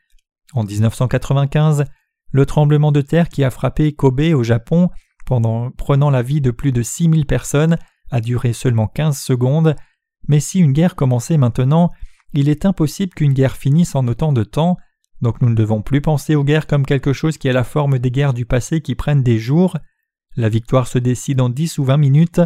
En 0.53 0.65
1995, 0.65 1.85
le 2.33 2.47
tremblement 2.47 2.91
de 2.91 3.01
terre 3.01 3.29
qui 3.29 3.45
a 3.45 3.51
frappé 3.51 3.93
Kobe 3.93 4.21
au 4.35 4.43
Japon, 4.43 4.91
pendant 5.27 5.71
prenant 5.71 6.11
la 6.11 6.23
vie 6.23 6.41
de 6.41 6.51
plus 6.51 6.73
de 6.73 6.83
6000 6.83 7.27
personnes, 7.27 7.77
a 8.11 8.21
duré 8.21 8.53
seulement 8.53 8.89
15 8.89 9.17
secondes, 9.17 9.77
mais 10.27 10.41
si 10.41 10.59
une 10.59 10.73
guerre 10.73 10.97
commençait 10.97 11.37
maintenant, 11.37 11.91
il 12.33 12.49
est 12.49 12.65
impossible 12.65 13.13
qu'une 13.15 13.33
guerre 13.33 13.57
finisse 13.57 13.95
en 13.95 14.07
autant 14.09 14.33
de 14.33 14.43
temps, 14.43 14.77
donc 15.21 15.41
nous 15.41 15.51
ne 15.51 15.55
devons 15.55 15.83
plus 15.83 16.01
penser 16.01 16.35
aux 16.35 16.45
guerres 16.45 16.67
comme 16.67 16.87
quelque 16.87 17.13
chose 17.13 17.39
qui 17.39 17.49
a 17.49 17.53
la 17.53 17.65
forme 17.65 17.99
des 17.99 18.11
guerres 18.11 18.35
du 18.35 18.47
passé 18.47 18.81
qui 18.81 18.95
prennent 18.95 19.23
des 19.23 19.39
jours. 19.39 19.77
La 20.37 20.49
victoire 20.49 20.87
se 20.87 20.99
décide 20.99 21.41
en 21.41 21.49
dix 21.49 21.79
ou 21.79 21.85
vingt 21.85 21.97
minutes. 21.97 22.41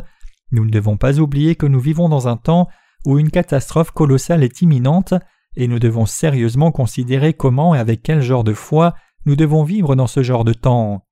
Nous 0.52 0.64
ne 0.64 0.70
devons 0.70 0.96
pas 0.96 1.18
oublier 1.18 1.56
que 1.56 1.66
nous 1.66 1.80
vivons 1.80 2.08
dans 2.08 2.28
un 2.28 2.36
temps 2.36 2.68
où 3.04 3.18
une 3.18 3.30
catastrophe 3.30 3.90
colossale 3.90 4.42
est 4.42 4.62
imminente, 4.62 5.14
et 5.56 5.68
nous 5.68 5.78
devons 5.78 6.06
sérieusement 6.06 6.72
considérer 6.72 7.32
comment 7.32 7.74
et 7.74 7.78
avec 7.78 8.02
quel 8.02 8.22
genre 8.22 8.44
de 8.44 8.54
foi 8.54 8.94
nous 9.26 9.36
devons 9.36 9.62
vivre 9.62 9.94
dans 9.94 10.06
ce 10.06 10.22
genre 10.22 10.44
de 10.44 10.52
temps. 10.52 11.06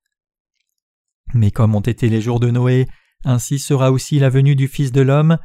Mais 1.35 1.51
comme 1.51 1.75
ont 1.75 1.81
été 1.81 2.09
les 2.09 2.21
jours 2.21 2.41
de 2.41 2.51
Noé, 2.51 2.89
ainsi 3.25 3.59
sera 3.59 3.93
aussi 3.93 4.19
la 4.19 4.29
venue 4.29 4.57
du 4.57 4.69
Fils 4.69 4.93
de 4.93 5.01
l'homme, 5.01 5.39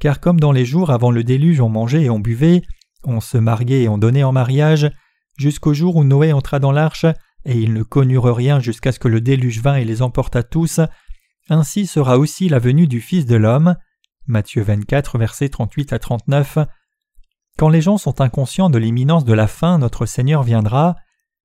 car 0.00 0.20
comme 0.20 0.40
dans 0.40 0.52
les 0.52 0.64
jours 0.64 0.90
avant 0.90 1.10
le 1.10 1.24
déluge 1.24 1.60
on 1.60 1.68
mangeait 1.68 2.02
et 2.02 2.10
on 2.10 2.18
buvait, 2.18 2.62
on 3.04 3.20
se 3.20 3.38
mariait 3.38 3.82
et 3.82 3.88
on 3.88 3.98
donnait 3.98 4.24
en 4.24 4.32
mariage, 4.32 4.90
jusqu'au 5.38 5.74
jour 5.74 5.96
où 5.96 6.04
Noé 6.04 6.32
entra 6.32 6.58
dans 6.58 6.72
l'arche 6.72 7.06
et 7.44 7.58
ils 7.58 7.72
ne 7.72 7.82
connurent 7.82 8.34
rien 8.34 8.60
jusqu'à 8.60 8.92
ce 8.92 8.98
que 8.98 9.08
le 9.08 9.20
déluge 9.20 9.60
vint 9.60 9.76
et 9.76 9.84
les 9.84 10.02
emporta 10.02 10.42
tous, 10.42 10.80
ainsi 11.48 11.86
sera 11.86 12.18
aussi 12.18 12.48
la 12.48 12.58
venue 12.58 12.86
du 12.86 13.00
Fils 13.00 13.26
de 13.26 13.36
l'homme. 13.36 13.76
Matthieu 14.26 14.62
24, 14.62 15.18
versets 15.18 15.48
38 15.48 15.92
à 15.92 15.98
39. 15.98 16.58
Quand 17.58 17.68
les 17.68 17.80
gens 17.80 17.98
sont 17.98 18.20
inconscients 18.20 18.70
de 18.70 18.78
l'imminence 18.78 19.24
de 19.24 19.32
la 19.32 19.46
fin, 19.46 19.78
notre 19.78 20.06
Seigneur 20.06 20.42
viendra. 20.42 20.96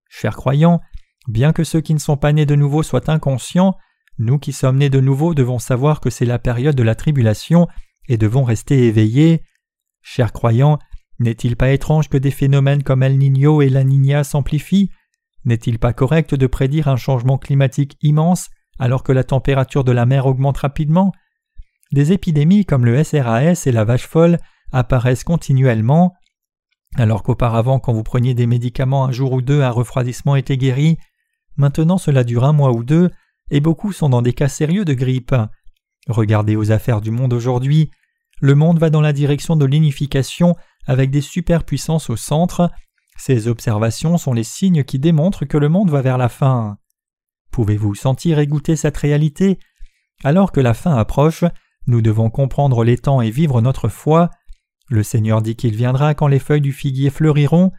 Chers 0.10 0.36
croyants, 0.36 0.82
bien 1.28 1.52
que 1.52 1.64
ceux 1.64 1.82
qui 1.82 1.94
ne 1.94 2.00
sont 2.00 2.18
pas 2.18 2.32
nés 2.32 2.46
de 2.46 2.56
nouveau 2.56 2.84
soient 2.84 3.10
inconscients, 3.10 3.76
nous 4.20 4.40
qui 4.40 4.54
sommes 4.54 4.78
nés 4.78 4.90
de 4.90 5.00
nouveau 5.00 5.34
devons 5.34 5.60
savoir 5.60 6.00
que 6.00 6.10
c'est 6.10 6.26
la 6.26 6.40
période 6.40 6.76
de 6.76 6.84
la 6.84 6.96
tribulation 6.96 7.68
et 8.08 8.18
devons 8.18 8.44
rester 8.44 8.88
éveillés. 8.88 9.44
Chers 10.02 10.32
croyants, 10.32 10.80
n'est-il 11.20 11.56
pas 11.56 11.72
étrange 11.72 12.10
que 12.10 12.18
des 12.18 12.32
phénomènes 12.32 12.84
comme 12.84 13.04
El 13.04 13.18
Niño 13.18 13.62
et 13.62 13.70
la 13.70 13.84
Niña 13.84 14.24
s'amplifient? 14.24 14.92
N'est-il 15.46 15.80
pas 15.80 15.94
correct 15.94 16.36
de 16.36 16.48
prédire 16.48 16.88
un 16.88 16.98
changement 16.98 17.38
climatique 17.38 17.98
immense? 18.02 18.50
Alors 18.80 19.04
que 19.04 19.12
la 19.12 19.24
température 19.24 19.84
de 19.84 19.92
la 19.92 20.06
mer 20.06 20.26
augmente 20.26 20.58
rapidement 20.58 21.12
Des 21.92 22.12
épidémies 22.12 22.66
comme 22.66 22.86
le 22.86 23.04
SRAS 23.04 23.66
et 23.66 23.72
la 23.72 23.86
vache 23.86 24.08
folle 24.08 24.38
apparaissent 24.72 25.24
continuellement. 25.24 26.14
Alors 26.96 27.24
qu'auparavant, 27.24 27.80
quand 27.80 27.94
vous 27.94 28.04
preniez 28.04 28.34
des 28.34 28.48
médicaments 28.48 29.06
un 29.06 29.12
jour 29.12 29.32
ou 29.34 29.42
deux, 29.42 29.62
un 29.62 29.70
refroidissement 29.70 30.36
était 30.36 30.58
guéri, 30.58 30.98
maintenant 31.56 31.98
cela 31.98 32.24
dure 32.24 32.44
un 32.44 32.54
mois 32.54 32.72
ou 32.72 32.84
deux, 32.84 33.12
et 33.52 33.60
beaucoup 33.60 33.92
sont 33.92 34.10
dans 34.10 34.22
des 34.22 34.34
cas 34.34 34.48
sérieux 34.48 34.86
de 34.86 34.94
grippe. 34.94 35.36
Regardez 36.08 36.56
aux 36.56 36.72
affaires 36.72 37.02
du 37.02 37.12
monde 37.12 37.34
aujourd'hui. 37.34 37.92
Le 38.40 38.56
monde 38.56 38.80
va 38.80 38.90
dans 38.90 39.02
la 39.02 39.14
direction 39.14 39.56
de 39.56 39.66
l'unification 39.66 40.56
avec 40.86 41.12
des 41.12 41.22
superpuissances 41.22 42.10
au 42.10 42.16
centre. 42.16 42.72
Ces 43.18 43.48
observations 43.48 44.18
sont 44.18 44.34
les 44.34 44.44
signes 44.44 44.84
qui 44.84 45.00
démontrent 45.00 45.46
que 45.46 45.58
le 45.58 45.70
monde 45.70 45.90
va 45.90 46.02
vers 46.02 46.18
la 46.18 46.30
fin. 46.30 46.78
Pouvez-vous 47.58 47.96
sentir 47.96 48.38
et 48.38 48.46
goûter 48.46 48.76
cette 48.76 48.98
réalité? 48.98 49.58
Alors 50.24 50.52
que 50.52 50.60
la 50.60 50.76
fin 50.76 50.96
approche, 50.96 51.44
nous 51.88 52.04
devons 52.04 52.30
comprendre 52.30 52.84
les 52.84 53.00
temps 53.00 53.20
et 53.20 53.32
vivre 53.32 53.62
notre 53.62 53.90
foi. 53.90 54.30
Le 54.90 55.02
Seigneur 55.02 55.42
dit 55.42 55.56
qu'il 55.56 55.76
viendra 55.76 56.14
quand 56.14 56.28
les 56.28 56.38
feuilles 56.38 56.62
du 56.62 56.72
figuier 56.72 57.10
fleuriront. 57.10 57.72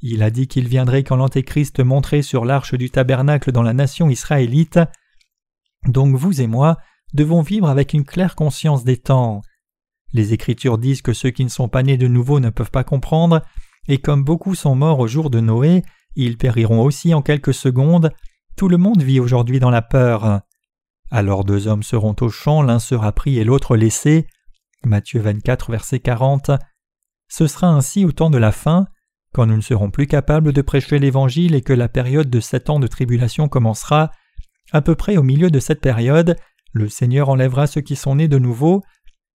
Il 0.00 0.22
a 0.22 0.30
dit 0.30 0.48
qu'il 0.48 0.66
viendrait 0.68 1.02
quand 1.02 1.16
l'Antéchrist 1.16 1.80
monterait 1.80 2.22
sur 2.22 2.46
l'arche 2.46 2.72
du 2.72 2.88
tabernacle 2.88 3.52
dans 3.52 3.60
la 3.62 3.74
nation 3.74 4.08
israélite. 4.08 4.80
Donc 5.86 6.16
vous 6.16 6.40
et 6.40 6.46
moi 6.46 6.78
devons 7.12 7.42
vivre 7.42 7.68
avec 7.68 7.92
une 7.92 8.06
claire 8.06 8.36
conscience 8.36 8.84
des 8.84 8.96
temps. 8.96 9.42
Les 10.14 10.32
Écritures 10.32 10.78
disent 10.78 11.02
que 11.02 11.12
ceux 11.12 11.28
qui 11.28 11.44
ne 11.44 11.50
sont 11.50 11.68
pas 11.68 11.82
nés 11.82 11.98
de 11.98 12.08
nouveau 12.08 12.40
ne 12.40 12.48
peuvent 12.48 12.70
pas 12.70 12.84
comprendre, 12.84 13.42
et 13.86 13.98
comme 13.98 14.24
beaucoup 14.24 14.54
sont 14.54 14.76
morts 14.76 15.00
au 15.00 15.06
jour 15.06 15.28
de 15.28 15.40
Noé, 15.40 15.82
ils 16.14 16.38
périront 16.38 16.80
aussi 16.80 17.12
en 17.12 17.20
quelques 17.20 17.52
secondes. 17.52 18.10
Tout 18.56 18.68
le 18.68 18.78
monde 18.78 19.02
vit 19.02 19.20
aujourd'hui 19.20 19.60
dans 19.60 19.70
la 19.70 19.82
peur. 19.82 20.40
Alors 21.10 21.44
deux 21.44 21.68
hommes 21.68 21.82
seront 21.82 22.16
au 22.22 22.30
champ, 22.30 22.62
l'un 22.62 22.78
sera 22.78 23.12
pris 23.12 23.38
et 23.38 23.44
l'autre 23.44 23.76
laissé. 23.76 24.26
Matthieu 24.82 25.20
24, 25.20 25.70
verset 25.70 26.00
40. 26.00 26.52
Ce 27.28 27.46
sera 27.48 27.66
ainsi 27.66 28.06
au 28.06 28.12
temps 28.12 28.30
de 28.30 28.38
la 28.38 28.52
fin, 28.52 28.86
quand 29.34 29.44
nous 29.44 29.56
ne 29.56 29.60
serons 29.60 29.90
plus 29.90 30.06
capables 30.06 30.54
de 30.54 30.62
prêcher 30.62 30.98
l'Évangile 30.98 31.54
et 31.54 31.60
que 31.60 31.74
la 31.74 31.90
période 31.90 32.30
de 32.30 32.40
sept 32.40 32.70
ans 32.70 32.80
de 32.80 32.86
tribulation 32.86 33.48
commencera. 33.48 34.10
À 34.72 34.80
peu 34.80 34.94
près 34.94 35.18
au 35.18 35.22
milieu 35.22 35.50
de 35.50 35.60
cette 35.60 35.82
période, 35.82 36.38
le 36.72 36.88
Seigneur 36.88 37.28
enlèvera 37.28 37.66
ceux 37.66 37.82
qui 37.82 37.94
sont 37.94 38.14
nés 38.14 38.28
de 38.28 38.38
nouveau. 38.38 38.82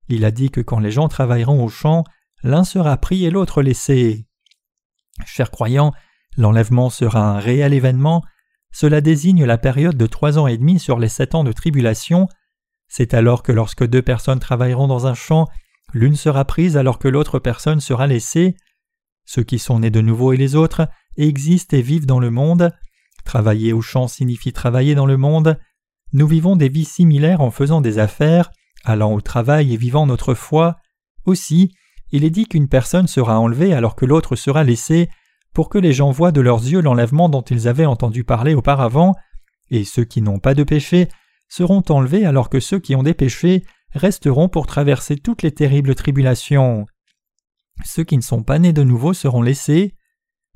Il 0.10 0.26
a 0.26 0.32
dit 0.32 0.50
que 0.50 0.62
quand 0.62 0.80
les 0.80 0.92
gens 0.92 1.10
travailleront 1.10 1.64
au 1.64 1.70
champ, 1.70 2.06
l'un 2.42 2.64
sera 2.64 2.98
pris 2.98 3.24
et 3.24 3.30
l'autre 3.30 3.62
laissé. 3.62 4.26
Chers 5.28 5.52
croyants, 5.52 5.94
l'enlèvement 6.38 6.90
sera 6.90 7.36
un 7.36 7.40
réel 7.40 7.74
événement. 7.74 8.24
Cela 8.72 9.02
désigne 9.02 9.46
la 9.46 9.58
période 9.58 9.98
de 9.98 10.08
trois 10.08 10.40
ans 10.40 10.48
et 10.48 10.58
demi 10.58 10.80
sur 10.80 11.00
les 11.00 11.10
sept 11.10 11.36
ans 11.36 11.44
de 11.44 11.52
tribulation. 11.52 12.28
C'est 12.88 13.14
alors 13.14 13.44
que 13.44 13.52
lorsque 13.52 13.86
deux 13.86 14.02
personnes 14.02 14.40
travailleront 14.40 14.88
dans 14.88 15.08
un 15.08 15.14
champ, 15.14 15.48
l'une 15.94 16.16
sera 16.16 16.46
prise 16.46 16.78
alors 16.78 17.00
que 17.00 17.08
l'autre 17.08 17.40
personne 17.40 17.82
sera 17.82 18.08
laissée. 18.08 18.56
Ceux 19.26 19.44
qui 19.44 19.60
sont 19.60 19.80
nés 19.80 19.92
de 19.92 20.02
nouveau 20.02 20.34
et 20.34 20.38
les 20.38 20.56
autres 20.56 20.88
existent 21.18 21.78
et 21.78 21.82
vivent 21.82 22.06
dans 22.06 22.20
le 22.20 22.32
monde. 22.32 22.72
Travailler 23.24 23.74
au 23.74 23.82
champ 23.82 24.08
signifie 24.08 24.54
travailler 24.54 24.96
dans 24.96 25.06
le 25.06 25.18
monde. 25.18 25.60
Nous 26.14 26.28
vivons 26.28 26.56
des 26.56 26.70
vies 26.70 26.86
similaires 26.86 27.42
en 27.42 27.52
faisant 27.52 27.82
des 27.82 28.00
affaires, 28.00 28.52
allant 28.84 29.14
au 29.14 29.22
travail 29.22 29.74
et 29.74 29.78
vivant 29.78 30.06
notre 30.06 30.34
foi. 30.34 30.78
Aussi, 31.26 31.74
il 32.12 32.24
est 32.24 32.30
dit 32.30 32.46
qu'une 32.46 32.68
personne 32.68 33.08
sera 33.08 33.40
enlevée 33.40 33.74
alors 33.74 33.96
que 33.96 34.06
l'autre 34.06 34.36
sera 34.36 34.64
laissée, 34.64 35.10
pour 35.54 35.70
que 35.70 35.78
les 35.78 35.94
gens 35.94 36.12
voient 36.12 36.32
de 36.32 36.42
leurs 36.42 36.64
yeux 36.64 36.82
l'enlèvement 36.82 37.30
dont 37.30 37.42
ils 37.42 37.68
avaient 37.68 37.86
entendu 37.86 38.24
parler 38.24 38.54
auparavant, 38.54 39.16
et 39.70 39.84
ceux 39.84 40.04
qui 40.04 40.22
n'ont 40.22 40.40
pas 40.40 40.54
de 40.54 40.64
péché 40.64 41.08
seront 41.50 41.84
enlevés 41.90 42.26
alors 42.26 42.50
que 42.50 42.60
ceux 42.60 42.80
qui 42.80 42.96
ont 42.96 43.04
des 43.04 43.14
péchés 43.14 43.66
resteront 43.94 44.48
pour 44.48 44.68
traverser 44.68 45.18
toutes 45.18 45.42
les 45.42 45.52
terribles 45.52 45.96
tribulations. 45.96 46.86
Ceux 47.84 48.04
qui 48.04 48.18
ne 48.18 48.22
sont 48.22 48.44
pas 48.44 48.60
nés 48.60 48.74
de 48.74 48.84
nouveau 48.84 49.14
seront 49.14 49.42
laissés. 49.42 49.96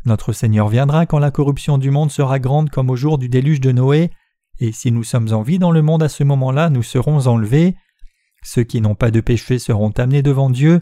Notre 0.06 0.32
Seigneur 0.34 0.70
viendra 0.70 1.06
quand 1.06 1.20
la 1.20 1.32
corruption 1.32 1.78
du 1.78 1.92
monde 1.92 2.12
sera 2.12 2.40
grande 2.40 2.70
comme 2.70 2.90
au 2.90 2.96
jour 2.96 3.18
du 3.18 3.28
déluge 3.28 3.60
de 3.60 3.72
Noé, 3.72 4.12
et 4.60 4.72
si 4.72 4.92
nous 4.92 5.04
sommes 5.04 5.34
en 5.34 5.42
vie 5.42 5.60
dans 5.60 5.72
le 5.72 5.82
monde 5.82 6.04
à 6.04 6.10
ce 6.10 6.24
moment-là, 6.24 6.70
nous 6.70 6.84
serons 6.84 7.28
enlevés. 7.28 7.76
Ceux 8.44 8.64
qui 8.64 8.80
n'ont 8.80 8.96
pas 8.96 9.12
de 9.12 9.20
péché 9.20 9.60
seront 9.60 9.90
amenés 9.92 10.22
devant 10.22 10.50
Dieu. 10.50 10.82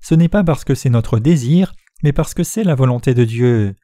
Ce 0.00 0.14
n'est 0.14 0.28
pas 0.28 0.44
parce 0.44 0.64
que 0.64 0.74
c'est 0.74 0.90
notre 0.90 1.18
désir, 1.18 1.72
mais 2.02 2.12
parce 2.12 2.34
que 2.34 2.44
c'est 2.44 2.64
la 2.64 2.74
volonté 2.74 3.14
de 3.14 3.24
Dieu. 3.24 3.76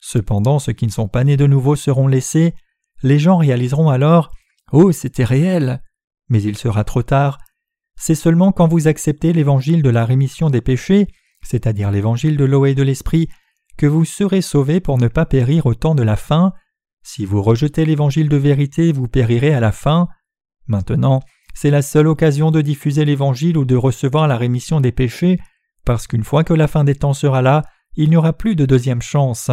Cependant, 0.00 0.58
ceux 0.58 0.72
qui 0.72 0.86
ne 0.86 0.92
sont 0.92 1.08
pas 1.08 1.24
nés 1.24 1.36
de 1.36 1.46
nouveau 1.46 1.76
seront 1.76 2.06
laissés. 2.06 2.54
Les 3.02 3.18
gens 3.18 3.36
réaliseront 3.36 3.90
alors 3.90 4.30
Oh, 4.72 4.92
c'était 4.92 5.24
réel. 5.24 5.82
Mais 6.28 6.42
il 6.42 6.56
sera 6.56 6.84
trop 6.84 7.02
tard. 7.02 7.38
C'est 7.96 8.14
seulement 8.14 8.52
quand 8.52 8.68
vous 8.68 8.86
acceptez 8.86 9.32
l'évangile 9.32 9.82
de 9.82 9.90
la 9.90 10.04
rémission 10.04 10.50
des 10.50 10.60
péchés, 10.60 11.08
c'est-à-dire 11.42 11.90
l'évangile 11.90 12.36
de 12.36 12.44
l'eau 12.44 12.66
et 12.66 12.74
de 12.74 12.82
l'esprit, 12.82 13.28
que 13.76 13.86
vous 13.86 14.04
serez 14.04 14.42
sauvés 14.42 14.80
pour 14.80 14.98
ne 14.98 15.08
pas 15.08 15.26
périr 15.26 15.66
au 15.66 15.74
temps 15.74 15.94
de 15.94 16.02
la 16.02 16.16
fin. 16.16 16.52
Si 17.02 17.24
vous 17.24 17.42
rejetez 17.42 17.84
l'évangile 17.84 18.28
de 18.28 18.36
vérité, 18.36 18.92
vous 18.92 19.08
périrez 19.08 19.54
à 19.54 19.60
la 19.60 19.72
fin. 19.72 20.08
Maintenant, 20.66 21.20
c'est 21.54 21.70
la 21.70 21.82
seule 21.82 22.06
occasion 22.06 22.50
de 22.50 22.60
diffuser 22.60 23.04
l'évangile 23.04 23.56
ou 23.56 23.64
de 23.64 23.76
recevoir 23.76 24.28
la 24.28 24.36
rémission 24.36 24.80
des 24.80 24.92
péchés, 24.92 25.38
parce 25.84 26.06
qu'une 26.06 26.24
fois 26.24 26.44
que 26.44 26.54
la 26.54 26.68
fin 26.68 26.84
des 26.84 26.94
temps 26.94 27.14
sera 27.14 27.42
là, 27.42 27.64
il 27.96 28.10
n'y 28.10 28.16
aura 28.16 28.32
plus 28.32 28.56
de 28.56 28.66
deuxième 28.66 29.02
chance. 29.02 29.50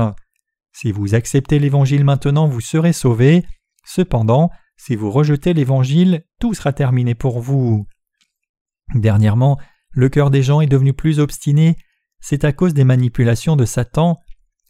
Si 0.73 0.91
vous 0.91 1.15
acceptez 1.15 1.59
l'évangile 1.59 2.03
maintenant, 2.03 2.47
vous 2.47 2.61
serez 2.61 2.93
sauvés. 2.93 3.45
Cependant, 3.85 4.49
si 4.77 4.95
vous 4.95 5.09
rejetez 5.09 5.53
l'évangile, 5.53 6.23
tout 6.39 6.53
sera 6.53 6.73
terminé 6.73 7.15
pour 7.15 7.39
vous. 7.39 7.87
Dernièrement, 8.93 9.57
le 9.91 10.09
cœur 10.09 10.29
des 10.29 10.43
gens 10.43 10.61
est 10.61 10.67
devenu 10.67 10.93
plus 10.93 11.19
obstiné, 11.19 11.77
c'est 12.19 12.43
à 12.43 12.51
cause 12.51 12.73
des 12.73 12.83
manipulations 12.83 13.55
de 13.55 13.65
Satan. 13.65 14.19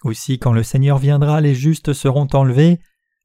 Aussi, 0.04 0.40
quand 0.40 0.54
le 0.54 0.64
Seigneur 0.64 0.98
viendra, 0.98 1.42
les 1.42 1.56
justes 1.56 1.94
seront 1.94 2.28
enlevés. 2.34 2.80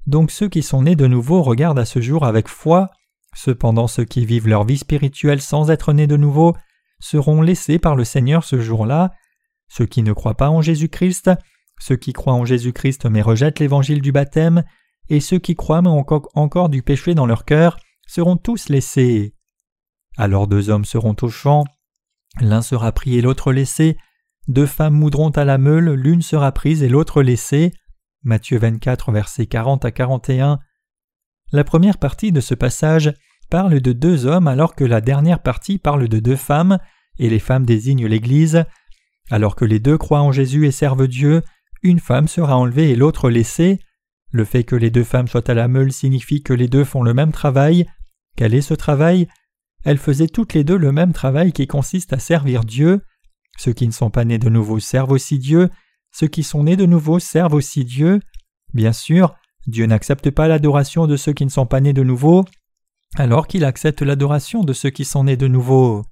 Donc 0.06 0.30
ceux 0.30 0.48
qui 0.48 0.62
sont 0.62 0.82
nés 0.82 0.96
de 0.96 1.06
nouveau 1.06 1.42
regardent 1.42 1.80
à 1.80 1.84
ce 1.84 2.00
jour 2.00 2.24
avec 2.24 2.48
foi. 2.48 2.90
Cependant, 3.34 3.86
ceux 3.86 4.04
qui 4.04 4.24
vivent 4.24 4.48
leur 4.48 4.64
vie 4.64 4.78
spirituelle 4.78 5.40
sans 5.40 5.70
être 5.70 5.92
nés 5.92 6.06
de 6.06 6.16
nouveau 6.16 6.56
seront 7.00 7.42
laissés 7.42 7.78
par 7.78 7.96
le 7.96 8.04
Seigneur 8.04 8.44
ce 8.44 8.60
jour-là. 8.60 9.12
Ceux 9.68 9.86
qui 9.86 10.02
ne 10.02 10.12
croient 10.12 10.36
pas 10.36 10.50
en 10.50 10.62
Jésus-Christ, 10.62 11.30
ceux 11.80 11.96
qui 11.96 12.12
croient 12.12 12.34
en 12.34 12.44
Jésus-Christ 12.44 13.06
mais 13.06 13.22
rejettent 13.22 13.58
l'évangile 13.58 14.02
du 14.02 14.12
baptême, 14.12 14.64
et 15.08 15.20
ceux 15.20 15.38
qui 15.38 15.56
croient 15.56 15.82
mais 15.82 15.88
ont 15.88 16.06
encore 16.34 16.68
du 16.68 16.82
péché 16.82 17.14
dans 17.14 17.26
leur 17.26 17.44
cœur, 17.44 17.78
seront 18.06 18.36
tous 18.36 18.68
laissés. 18.68 19.34
Alors 20.16 20.46
deux 20.46 20.70
hommes 20.70 20.84
seront 20.84 21.16
au 21.22 21.28
champ, 21.28 21.64
l'un 22.40 22.62
sera 22.62 22.92
pris 22.92 23.16
et 23.16 23.22
l'autre 23.22 23.52
laissé, 23.52 23.96
deux 24.48 24.66
femmes 24.66 24.94
moudront 24.94 25.30
à 25.30 25.44
la 25.44 25.58
meule, 25.58 25.92
l'une 25.92 26.22
sera 26.22 26.50
prise 26.52 26.82
et 26.82 26.88
l'autre 26.88 27.22
laissée. 27.22 27.72
Matthieu 28.22 28.58
24, 28.58 29.12
versets 29.12 29.46
40 29.46 29.84
à 29.84 29.92
41. 29.92 30.58
La 31.52 31.64
première 31.64 31.98
partie 31.98 32.32
de 32.32 32.40
ce 32.40 32.54
passage 32.54 33.14
parle 33.50 33.80
de 33.80 33.92
deux 33.92 34.24
hommes 34.24 34.48
alors 34.48 34.74
que 34.74 34.84
la 34.84 35.00
dernière 35.00 35.42
partie 35.42 35.78
parle 35.78 36.08
de 36.08 36.20
deux 36.20 36.36
femmes, 36.36 36.78
et 37.18 37.28
les 37.28 37.38
femmes 37.38 37.66
désignent 37.66 38.06
l'Église. 38.06 38.64
Alors 39.30 39.56
que 39.56 39.66
les 39.66 39.80
deux 39.80 39.98
croient 39.98 40.22
en 40.22 40.32
Jésus 40.32 40.66
et 40.66 40.70
servent 40.70 41.06
Dieu, 41.06 41.42
une 41.82 41.98
femme 41.98 42.28
sera 42.28 42.56
enlevée 42.56 42.90
et 42.90 42.96
l'autre 42.96 43.28
laissée. 43.28 43.78
Le 44.32 44.44
fait 44.44 44.64
que 44.64 44.76
les 44.76 44.90
deux 44.90 45.04
femmes 45.04 45.28
soient 45.28 45.50
à 45.50 45.54
la 45.54 45.68
meule 45.68 45.92
signifie 45.92 46.42
que 46.42 46.52
les 46.52 46.68
deux 46.68 46.84
font 46.84 47.02
le 47.02 47.12
même 47.12 47.32
travail. 47.32 47.86
Quel 48.36 48.54
est 48.54 48.60
ce 48.62 48.74
travail? 48.74 49.28
Elles 49.84 49.98
faisaient 49.98 50.28
toutes 50.28 50.54
les 50.54 50.64
deux 50.64 50.76
le 50.76 50.92
même 50.92 51.12
travail 51.12 51.52
qui 51.52 51.66
consiste 51.66 52.12
à 52.12 52.18
servir 52.18 52.64
Dieu. 52.64 53.02
Ceux 53.58 53.72
qui 53.72 53.86
ne 53.86 53.92
sont 53.92 54.10
pas 54.10 54.24
nés 54.24 54.38
de 54.38 54.48
nouveau 54.48 54.78
servent 54.78 55.12
aussi 55.12 55.38
Dieu, 55.38 55.68
ceux 56.12 56.28
qui 56.28 56.42
sont 56.42 56.64
nés 56.64 56.76
de 56.76 56.86
nouveau 56.86 57.18
servent 57.18 57.54
aussi 57.54 57.84
Dieu. 57.84 58.20
Bien 58.72 58.92
sûr, 58.92 59.34
Dieu 59.66 59.86
n'accepte 59.86 60.30
pas 60.30 60.48
l'adoration 60.48 61.06
de 61.06 61.16
ceux 61.16 61.32
qui 61.32 61.44
ne 61.44 61.50
sont 61.50 61.66
pas 61.66 61.80
nés 61.80 61.92
de 61.92 62.02
nouveau, 62.02 62.44
alors 63.16 63.46
qu'il 63.46 63.64
accepte 63.64 64.02
l'adoration 64.02 64.62
de 64.62 64.72
ceux 64.72 64.90
qui 64.90 65.04
sont 65.04 65.24
nés 65.24 65.36
de 65.36 65.48
nouveau. 65.48 66.04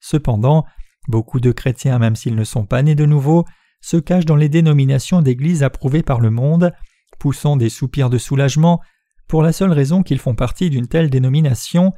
Cependant, 0.00 0.64
beaucoup 1.08 1.40
de 1.40 1.52
chrétiens, 1.52 1.98
même 1.98 2.16
s'ils 2.16 2.36
ne 2.36 2.44
sont 2.44 2.66
pas 2.66 2.82
nés 2.82 2.94
de 2.94 3.06
nouveau, 3.06 3.44
se 3.80 3.96
cachent 3.96 4.24
dans 4.24 4.36
les 4.36 4.48
dénominations 4.48 5.22
d'églises 5.22 5.62
approuvées 5.62 6.02
par 6.02 6.20
le 6.20 6.30
monde, 6.30 6.72
poussant 7.18 7.56
des 7.56 7.68
soupirs 7.68 8.10
de 8.10 8.18
soulagement, 8.18 8.80
pour 9.26 9.42
la 9.42 9.52
seule 9.52 9.72
raison 9.72 10.02
qu'ils 10.02 10.18
font 10.18 10.34
partie 10.34 10.70
d'une 10.70 10.88
telle 10.88 11.10
dénomination. 11.10 11.92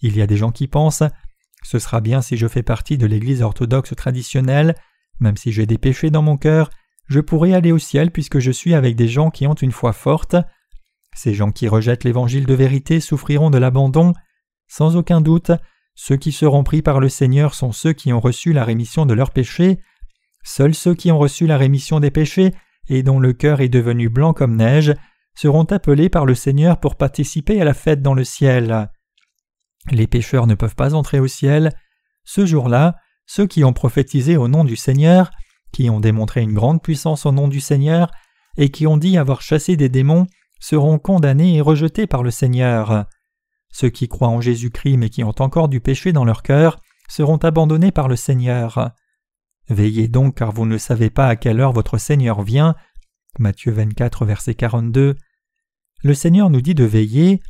Il 0.00 0.16
y 0.16 0.22
a 0.22 0.26
des 0.26 0.36
gens 0.36 0.50
qui 0.50 0.68
pensent 0.68 1.04
Ce 1.62 1.78
sera 1.78 2.00
bien 2.00 2.22
si 2.22 2.36
je 2.36 2.48
fais 2.48 2.62
partie 2.62 2.98
de 2.98 3.06
l'Église 3.06 3.42
orthodoxe 3.42 3.94
traditionnelle, 3.94 4.74
même 5.20 5.36
si 5.36 5.52
j'ai 5.52 5.66
des 5.66 5.78
péchés 5.78 6.10
dans 6.10 6.22
mon 6.22 6.36
cœur, 6.36 6.70
je 7.08 7.20
pourrai 7.20 7.54
aller 7.54 7.72
au 7.72 7.78
ciel 7.78 8.10
puisque 8.10 8.40
je 8.40 8.50
suis 8.50 8.74
avec 8.74 8.96
des 8.96 9.08
gens 9.08 9.30
qui 9.30 9.46
ont 9.46 9.54
une 9.54 9.72
foi 9.72 9.92
forte. 9.92 10.36
Ces 11.14 11.34
gens 11.34 11.50
qui 11.50 11.68
rejettent 11.68 12.04
l'évangile 12.04 12.46
de 12.46 12.54
vérité 12.54 13.00
souffriront 13.00 13.50
de 13.50 13.58
l'abandon. 13.58 14.12
Sans 14.66 14.96
aucun 14.96 15.20
doute, 15.20 15.52
ceux 15.94 16.16
qui 16.16 16.32
seront 16.32 16.64
pris 16.64 16.82
par 16.82 17.00
le 17.00 17.08
Seigneur 17.08 17.54
sont 17.54 17.72
ceux 17.72 17.92
qui 17.92 18.12
ont 18.12 18.20
reçu 18.20 18.52
la 18.52 18.64
rémission 18.64 19.04
de 19.06 19.14
leurs 19.14 19.30
péchés. 19.30 19.78
Seuls 20.42 20.74
ceux 20.74 20.94
qui 20.94 21.12
ont 21.12 21.18
reçu 21.18 21.46
la 21.46 21.58
rémission 21.58 22.00
des 22.00 22.10
péchés 22.10 22.52
et 22.88 23.02
dont 23.02 23.20
le 23.20 23.32
cœur 23.32 23.60
est 23.60 23.68
devenu 23.68 24.08
blanc 24.08 24.32
comme 24.32 24.56
neige 24.56 24.94
seront 25.34 25.64
appelés 25.64 26.08
par 26.08 26.26
le 26.26 26.34
Seigneur 26.34 26.80
pour 26.80 26.96
participer 26.96 27.60
à 27.60 27.64
la 27.64 27.74
fête 27.74 28.02
dans 28.02 28.14
le 28.14 28.24
ciel. 28.24 28.90
Les 29.90 30.06
pécheurs 30.06 30.46
ne 30.46 30.54
peuvent 30.54 30.76
pas 30.76 30.94
entrer 30.94 31.20
au 31.20 31.26
ciel. 31.26 31.72
Ce 32.24 32.46
jour-là, 32.46 32.96
ceux 33.26 33.46
qui 33.46 33.64
ont 33.64 33.72
prophétisé 33.72 34.36
au 34.36 34.48
nom 34.48 34.64
du 34.64 34.76
Seigneur, 34.76 35.30
qui 35.72 35.90
ont 35.90 36.00
démontré 36.00 36.42
une 36.42 36.52
grande 36.52 36.82
puissance 36.82 37.26
au 37.26 37.32
nom 37.32 37.48
du 37.48 37.60
Seigneur, 37.60 38.10
et 38.58 38.70
qui 38.70 38.86
ont 38.86 38.98
dit 38.98 39.16
avoir 39.16 39.40
chassé 39.40 39.76
des 39.76 39.88
démons, 39.88 40.26
seront 40.62 41.00
condamnés 41.00 41.56
et 41.56 41.60
rejetés 41.60 42.06
par 42.06 42.22
le 42.22 42.30
Seigneur. 42.30 43.06
Ceux 43.72 43.90
qui 43.90 44.08
croient 44.08 44.28
en 44.28 44.40
Jésus-Christ 44.40 44.96
mais 44.96 45.10
qui 45.10 45.24
ont 45.24 45.34
encore 45.40 45.68
du 45.68 45.80
péché 45.80 46.12
dans 46.12 46.24
leur 46.24 46.42
cœur 46.42 46.80
seront 47.08 47.38
abandonnés 47.38 47.90
par 47.90 48.06
le 48.06 48.14
Seigneur. 48.14 48.92
Veillez 49.68 50.06
donc 50.06 50.36
car 50.36 50.52
vous 50.52 50.64
ne 50.64 50.78
savez 50.78 51.10
pas 51.10 51.26
à 51.26 51.36
quelle 51.36 51.60
heure 51.60 51.72
votre 51.72 51.98
Seigneur 51.98 52.42
vient. 52.42 52.76
Matthieu 53.40 53.72
24 53.72 54.24
verset 54.24 54.54
42. 54.54 55.16
Le 56.04 56.14
Seigneur 56.14 56.48
nous 56.48 56.60
dit 56.60 56.76
de 56.76 56.84
veiller. 56.84 57.40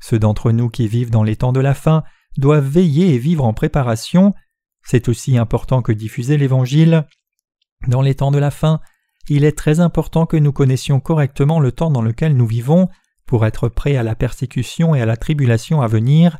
Ceux 0.00 0.18
d'entre 0.18 0.50
nous 0.50 0.70
qui 0.70 0.88
vivent 0.88 1.10
dans 1.10 1.22
les 1.22 1.36
temps 1.36 1.52
de 1.52 1.60
la 1.60 1.74
fin 1.74 2.02
doivent 2.38 2.66
veiller 2.66 3.14
et 3.14 3.18
vivre 3.18 3.44
en 3.44 3.52
préparation. 3.52 4.32
C'est 4.86 5.08
aussi 5.08 5.36
important 5.36 5.82
que 5.82 5.92
diffuser 5.92 6.38
l'Évangile. 6.38 7.06
Dans 7.88 8.00
les 8.00 8.14
temps 8.14 8.30
de 8.30 8.38
la 8.38 8.50
fin, 8.50 8.80
il 9.28 9.44
est 9.44 9.56
très 9.56 9.80
important 9.80 10.26
que 10.26 10.36
nous 10.36 10.52
connaissions 10.52 11.00
correctement 11.00 11.60
le 11.60 11.72
temps 11.72 11.90
dans 11.90 12.02
lequel 12.02 12.36
nous 12.36 12.46
vivons 12.46 12.88
pour 13.26 13.46
être 13.46 13.68
prêts 13.68 13.96
à 13.96 14.02
la 14.02 14.14
persécution 14.14 14.94
et 14.94 15.00
à 15.00 15.06
la 15.06 15.16
tribulation 15.16 15.80
à 15.80 15.86
venir. 15.86 16.38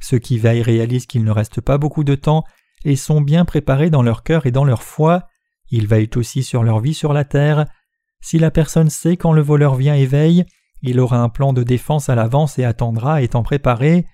Ceux 0.00 0.18
qui 0.18 0.38
veillent 0.38 0.62
réalisent 0.62 1.06
qu'il 1.06 1.24
ne 1.24 1.30
reste 1.30 1.60
pas 1.60 1.78
beaucoup 1.78 2.04
de 2.04 2.14
temps 2.14 2.44
et 2.84 2.96
sont 2.96 3.20
bien 3.20 3.44
préparés 3.44 3.90
dans 3.90 4.02
leur 4.02 4.22
cœur 4.22 4.46
et 4.46 4.52
dans 4.52 4.64
leur 4.64 4.82
foi. 4.82 5.28
Ils 5.70 5.86
veillent 5.86 6.10
aussi 6.16 6.42
sur 6.42 6.62
leur 6.62 6.80
vie 6.80 6.94
sur 6.94 7.12
la 7.12 7.24
terre. 7.24 7.66
Si 8.20 8.38
la 8.38 8.50
personne 8.50 8.90
sait 8.90 9.16
quand 9.16 9.32
le 9.32 9.42
voleur 9.42 9.74
vient 9.74 9.94
et 9.94 10.06
veille, 10.06 10.44
il 10.82 11.00
aura 11.00 11.18
un 11.18 11.28
plan 11.28 11.52
de 11.52 11.62
défense 11.62 12.08
à 12.08 12.14
l'avance 12.14 12.58
et 12.58 12.64
attendra 12.64 13.22
étant 13.22 13.42
préparé. 13.42 14.06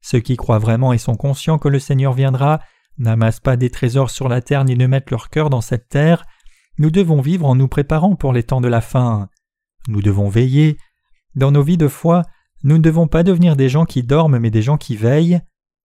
Ceux 0.00 0.20
qui 0.20 0.36
croient 0.36 0.58
vraiment 0.58 0.92
et 0.92 0.98
sont 0.98 1.16
conscients 1.16 1.58
que 1.58 1.68
le 1.68 1.78
Seigneur 1.78 2.12
viendra 2.12 2.60
n'amassent 2.98 3.40
pas 3.40 3.56
des 3.56 3.70
trésors 3.70 4.10
sur 4.10 4.28
la 4.28 4.40
terre 4.40 4.64
ni 4.64 4.76
ne 4.76 4.86
mettent 4.86 5.10
leur 5.10 5.30
cœur 5.30 5.50
dans 5.50 5.60
cette 5.60 5.88
terre. 5.88 6.24
Nous 6.78 6.90
devons 6.90 7.20
vivre 7.20 7.46
en 7.46 7.56
nous 7.56 7.68
préparant 7.68 8.14
pour 8.14 8.32
les 8.32 8.44
temps 8.44 8.60
de 8.60 8.68
la 8.68 8.80
fin. 8.80 9.28
Nous 9.88 10.00
devons 10.00 10.28
veiller. 10.28 10.76
Dans 11.34 11.50
nos 11.50 11.62
vies 11.62 11.76
de 11.76 11.88
foi, 11.88 12.22
nous 12.62 12.78
ne 12.78 12.82
devons 12.82 13.08
pas 13.08 13.22
devenir 13.22 13.56
des 13.56 13.68
gens 13.68 13.84
qui 13.84 14.02
dorment 14.02 14.38
mais 14.38 14.50
des 14.50 14.62
gens 14.62 14.76
qui 14.76 14.96
veillent. 14.96 15.40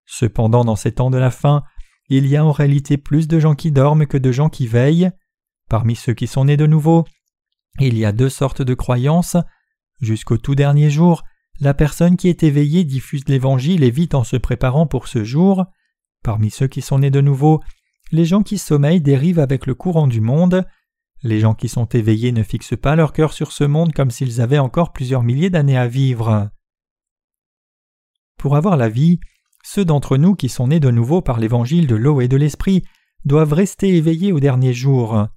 Cependant, 0.05 0.65
dans 0.65 0.75
ces 0.75 0.91
temps 0.91 1.09
de 1.09 1.17
la 1.17 1.31
fin, 1.31 1.63
il 2.09 2.27
y 2.27 2.35
a 2.35 2.45
en 2.45 2.51
réalité 2.51 2.97
plus 2.97 3.27
de 3.27 3.39
gens 3.39 3.55
qui 3.55 3.71
dorment 3.71 4.05
que 4.05 4.17
de 4.17 4.31
gens 4.31 4.49
qui 4.49 4.67
veillent. 4.67 5.09
Parmi 5.69 5.95
ceux 5.95 6.13
qui 6.13 6.27
sont 6.27 6.45
nés 6.45 6.57
de 6.57 6.67
nouveau, 6.67 7.05
il 7.79 7.97
y 7.97 8.05
a 8.05 8.11
deux 8.11 8.29
sortes 8.29 8.61
de 8.61 8.73
croyances. 8.73 9.37
Jusqu'au 10.01 10.37
tout 10.37 10.55
dernier 10.55 10.89
jour, 10.89 11.23
la 11.59 11.73
personne 11.73 12.17
qui 12.17 12.27
est 12.27 12.43
éveillée 12.43 12.83
diffuse 12.83 13.27
l'Évangile 13.27 13.83
et 13.83 13.91
vit 13.91 14.09
en 14.13 14.23
se 14.23 14.35
préparant 14.35 14.85
pour 14.85 15.07
ce 15.07 15.23
jour. 15.23 15.65
Parmi 16.23 16.51
ceux 16.51 16.67
qui 16.67 16.81
sont 16.81 16.99
nés 16.99 17.11
de 17.11 17.21
nouveau, 17.21 17.61
les 18.11 18.25
gens 18.25 18.43
qui 18.43 18.57
sommeillent 18.57 19.01
dérivent 19.01 19.39
avec 19.39 19.65
le 19.65 19.73
courant 19.73 20.07
du 20.07 20.21
monde. 20.21 20.65
Les 21.23 21.39
gens 21.39 21.53
qui 21.53 21.69
sont 21.69 21.85
éveillés 21.85 22.33
ne 22.33 22.43
fixent 22.43 22.75
pas 22.75 22.97
leur 22.97 23.13
cœur 23.13 23.31
sur 23.31 23.53
ce 23.53 23.63
monde 23.63 23.93
comme 23.93 24.11
s'ils 24.11 24.41
avaient 24.41 24.59
encore 24.59 24.91
plusieurs 24.91 25.23
milliers 25.23 25.49
d'années 25.49 25.77
à 25.77 25.87
vivre. 25.87 26.49
Pour 28.37 28.57
avoir 28.57 28.75
la 28.75 28.89
vie, 28.89 29.21
ceux 29.63 29.85
d'entre 29.85 30.17
nous 30.17 30.35
qui 30.35 30.49
sont 30.49 30.67
nés 30.67 30.81
de 30.81 30.91
nouveau 30.91 31.21
par 31.21 31.39
l'évangile 31.39 31.87
de 31.87 31.95
l'eau 31.95 32.19
et 32.19 32.27
de 32.27 32.35
l'esprit 32.35 32.83
doivent 33.23 33.53
rester 33.53 33.95
éveillés 33.95 34.33
au 34.33 34.41
dernier 34.41 34.73
jour. 34.73 35.27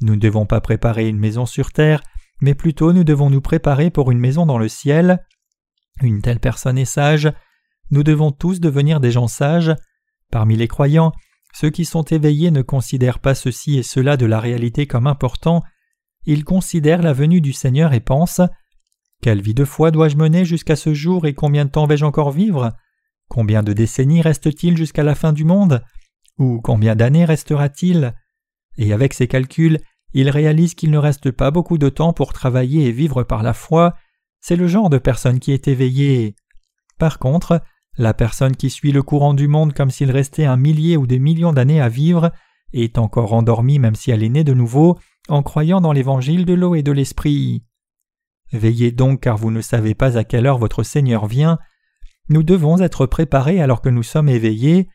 Nous 0.00 0.16
ne 0.16 0.20
devons 0.20 0.44
pas 0.44 0.60
préparer 0.60 1.08
une 1.08 1.18
maison 1.18 1.46
sur 1.46 1.70
terre, 1.70 2.02
mais 2.40 2.54
plutôt 2.54 2.92
nous 2.92 3.04
devons 3.04 3.30
nous 3.30 3.40
préparer 3.40 3.90
pour 3.90 4.10
une 4.10 4.18
maison 4.18 4.44
dans 4.44 4.58
le 4.58 4.68
ciel. 4.68 5.24
Une 6.02 6.20
telle 6.20 6.40
personne 6.40 6.78
est 6.78 6.84
sage. 6.84 7.32
Nous 7.90 8.02
devons 8.02 8.32
tous 8.32 8.58
devenir 8.58 8.98
des 8.98 9.12
gens 9.12 9.28
sages. 9.28 9.74
Parmi 10.32 10.56
les 10.56 10.68
croyants, 10.68 11.12
ceux 11.54 11.70
qui 11.70 11.84
sont 11.84 12.02
éveillés 12.02 12.50
ne 12.50 12.62
considèrent 12.62 13.18
pas 13.18 13.34
ceci 13.34 13.78
et 13.78 13.82
cela 13.82 14.16
de 14.16 14.26
la 14.26 14.40
réalité 14.40 14.86
comme 14.86 15.06
important, 15.06 15.62
ils 16.24 16.44
considèrent 16.44 17.02
la 17.02 17.12
venue 17.12 17.40
du 17.40 17.52
Seigneur 17.52 17.92
et 17.94 18.00
pensent 18.00 18.42
Quelle 19.22 19.40
vie 19.40 19.54
de 19.54 19.64
foi 19.64 19.90
dois-je 19.90 20.16
mener 20.16 20.44
jusqu'à 20.44 20.76
ce 20.76 20.94
jour 20.94 21.26
et 21.26 21.34
combien 21.34 21.64
de 21.64 21.70
temps 21.70 21.86
vais-je 21.86 22.04
encore 22.04 22.30
vivre? 22.30 22.72
Combien 23.28 23.62
de 23.62 23.72
décennies 23.72 24.22
reste-t-il 24.22 24.76
jusqu'à 24.76 25.02
la 25.02 25.14
fin 25.14 25.32
du 25.32 25.44
monde? 25.44 25.82
Ou 26.38 26.60
combien 26.60 26.96
d'années 26.96 27.24
restera-t-il? 27.24 28.14
Et 28.76 28.92
avec 28.92 29.12
ces 29.12 29.26
calculs, 29.26 29.80
ils 30.14 30.30
réalisent 30.30 30.74
qu'il 30.74 30.90
ne 30.90 30.98
reste 30.98 31.30
pas 31.30 31.50
beaucoup 31.50 31.78
de 31.78 31.88
temps 31.88 32.12
pour 32.12 32.32
travailler 32.32 32.86
et 32.86 32.92
vivre 32.92 33.22
par 33.22 33.42
la 33.42 33.52
foi, 33.52 33.96
c'est 34.40 34.56
le 34.56 34.68
genre 34.68 34.88
de 34.88 34.98
personne 34.98 35.40
qui 35.40 35.52
est 35.52 35.68
éveillée. 35.68 36.36
Par 36.98 37.18
contre, 37.18 37.62
la 37.98 38.14
personne 38.14 38.56
qui 38.56 38.70
suit 38.70 38.92
le 38.92 39.02
courant 39.02 39.34
du 39.34 39.48
monde 39.48 39.74
comme 39.74 39.90
s'il 39.90 40.10
restait 40.10 40.44
un 40.44 40.56
millier 40.56 40.96
ou 40.96 41.06
des 41.06 41.18
millions 41.18 41.52
d'années 41.52 41.80
à 41.80 41.88
vivre 41.88 42.32
est 42.72 42.96
encore 42.96 43.32
endormie 43.32 43.78
même 43.78 43.96
si 43.96 44.10
elle 44.10 44.22
est 44.22 44.28
née 44.28 44.44
de 44.44 44.54
nouveau 44.54 44.98
en 45.28 45.42
croyant 45.42 45.80
dans 45.80 45.92
l'évangile 45.92 46.44
de 46.44 46.54
l'eau 46.54 46.74
et 46.74 46.82
de 46.82 46.92
l'esprit. 46.92 47.64
Veillez 48.52 48.92
donc 48.92 49.20
car 49.20 49.36
vous 49.36 49.50
ne 49.50 49.60
savez 49.60 49.94
pas 49.94 50.16
à 50.16 50.24
quelle 50.24 50.46
heure 50.46 50.58
votre 50.58 50.82
Seigneur 50.82 51.26
vient. 51.26 51.58
Nous 52.28 52.42
devons 52.42 52.80
être 52.80 53.04
préparés 53.06 53.60
alors 53.60 53.82
que 53.82 53.88
nous 53.88 54.02
sommes 54.02 54.28
éveillés. 54.28 54.88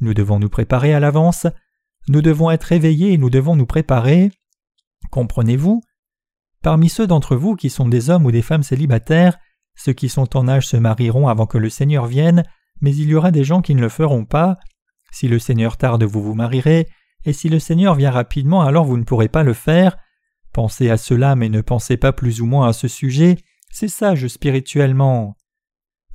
Nous 0.00 0.14
devons 0.14 0.38
nous 0.38 0.48
préparer 0.48 0.94
à 0.94 1.00
l'avance. 1.00 1.46
Nous 2.08 2.22
devons 2.22 2.50
être 2.50 2.72
éveillés 2.72 3.12
et 3.12 3.18
nous 3.18 3.30
devons 3.30 3.56
nous 3.56 3.66
préparer. 3.66 4.30
Comprenez-vous? 5.10 5.82
Parmi 6.62 6.88
ceux 6.88 7.06
d'entre 7.06 7.36
vous 7.36 7.56
qui 7.56 7.70
sont 7.70 7.88
des 7.88 8.10
hommes 8.10 8.26
ou 8.26 8.30
des 8.30 8.42
femmes 8.42 8.62
célibataires, 8.62 9.38
ceux 9.82 9.94
qui 9.94 10.10
sont 10.10 10.36
en 10.36 10.46
âge 10.46 10.66
se 10.66 10.76
marieront 10.76 11.28
avant 11.28 11.46
que 11.46 11.56
le 11.56 11.70
Seigneur 11.70 12.04
vienne, 12.04 12.42
mais 12.82 12.94
il 12.94 13.08
y 13.08 13.14
aura 13.14 13.30
des 13.30 13.44
gens 13.44 13.62
qui 13.62 13.74
ne 13.74 13.80
le 13.80 13.88
feront 13.88 14.26
pas. 14.26 14.58
Si 15.10 15.26
le 15.26 15.38
Seigneur 15.38 15.78
tarde, 15.78 16.04
vous 16.04 16.22
vous 16.22 16.34
marierez, 16.34 16.86
et 17.24 17.32
si 17.32 17.48
le 17.48 17.58
Seigneur 17.58 17.94
vient 17.94 18.10
rapidement, 18.10 18.60
alors 18.60 18.84
vous 18.84 18.98
ne 18.98 19.04
pourrez 19.04 19.28
pas 19.28 19.42
le 19.42 19.54
faire. 19.54 19.96
Pensez 20.52 20.90
à 20.90 20.98
cela, 20.98 21.34
mais 21.34 21.48
ne 21.48 21.62
pensez 21.62 21.96
pas 21.96 22.12
plus 22.12 22.42
ou 22.42 22.46
moins 22.46 22.68
à 22.68 22.74
ce 22.74 22.88
sujet, 22.88 23.38
c'est 23.70 23.88
sage 23.88 24.28
spirituellement. 24.28 25.38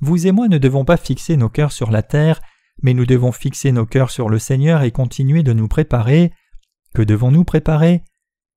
Vous 0.00 0.28
et 0.28 0.32
moi 0.32 0.46
ne 0.46 0.58
devons 0.58 0.84
pas 0.84 0.96
fixer 0.96 1.36
nos 1.36 1.48
cœurs 1.48 1.72
sur 1.72 1.90
la 1.90 2.04
terre, 2.04 2.40
mais 2.84 2.94
nous 2.94 3.04
devons 3.04 3.32
fixer 3.32 3.72
nos 3.72 3.86
cœurs 3.86 4.12
sur 4.12 4.28
le 4.28 4.38
Seigneur 4.38 4.82
et 4.82 4.92
continuer 4.92 5.42
de 5.42 5.52
nous 5.52 5.66
préparer. 5.66 6.32
Que 6.94 7.02
devons-nous 7.02 7.42
préparer? 7.42 8.04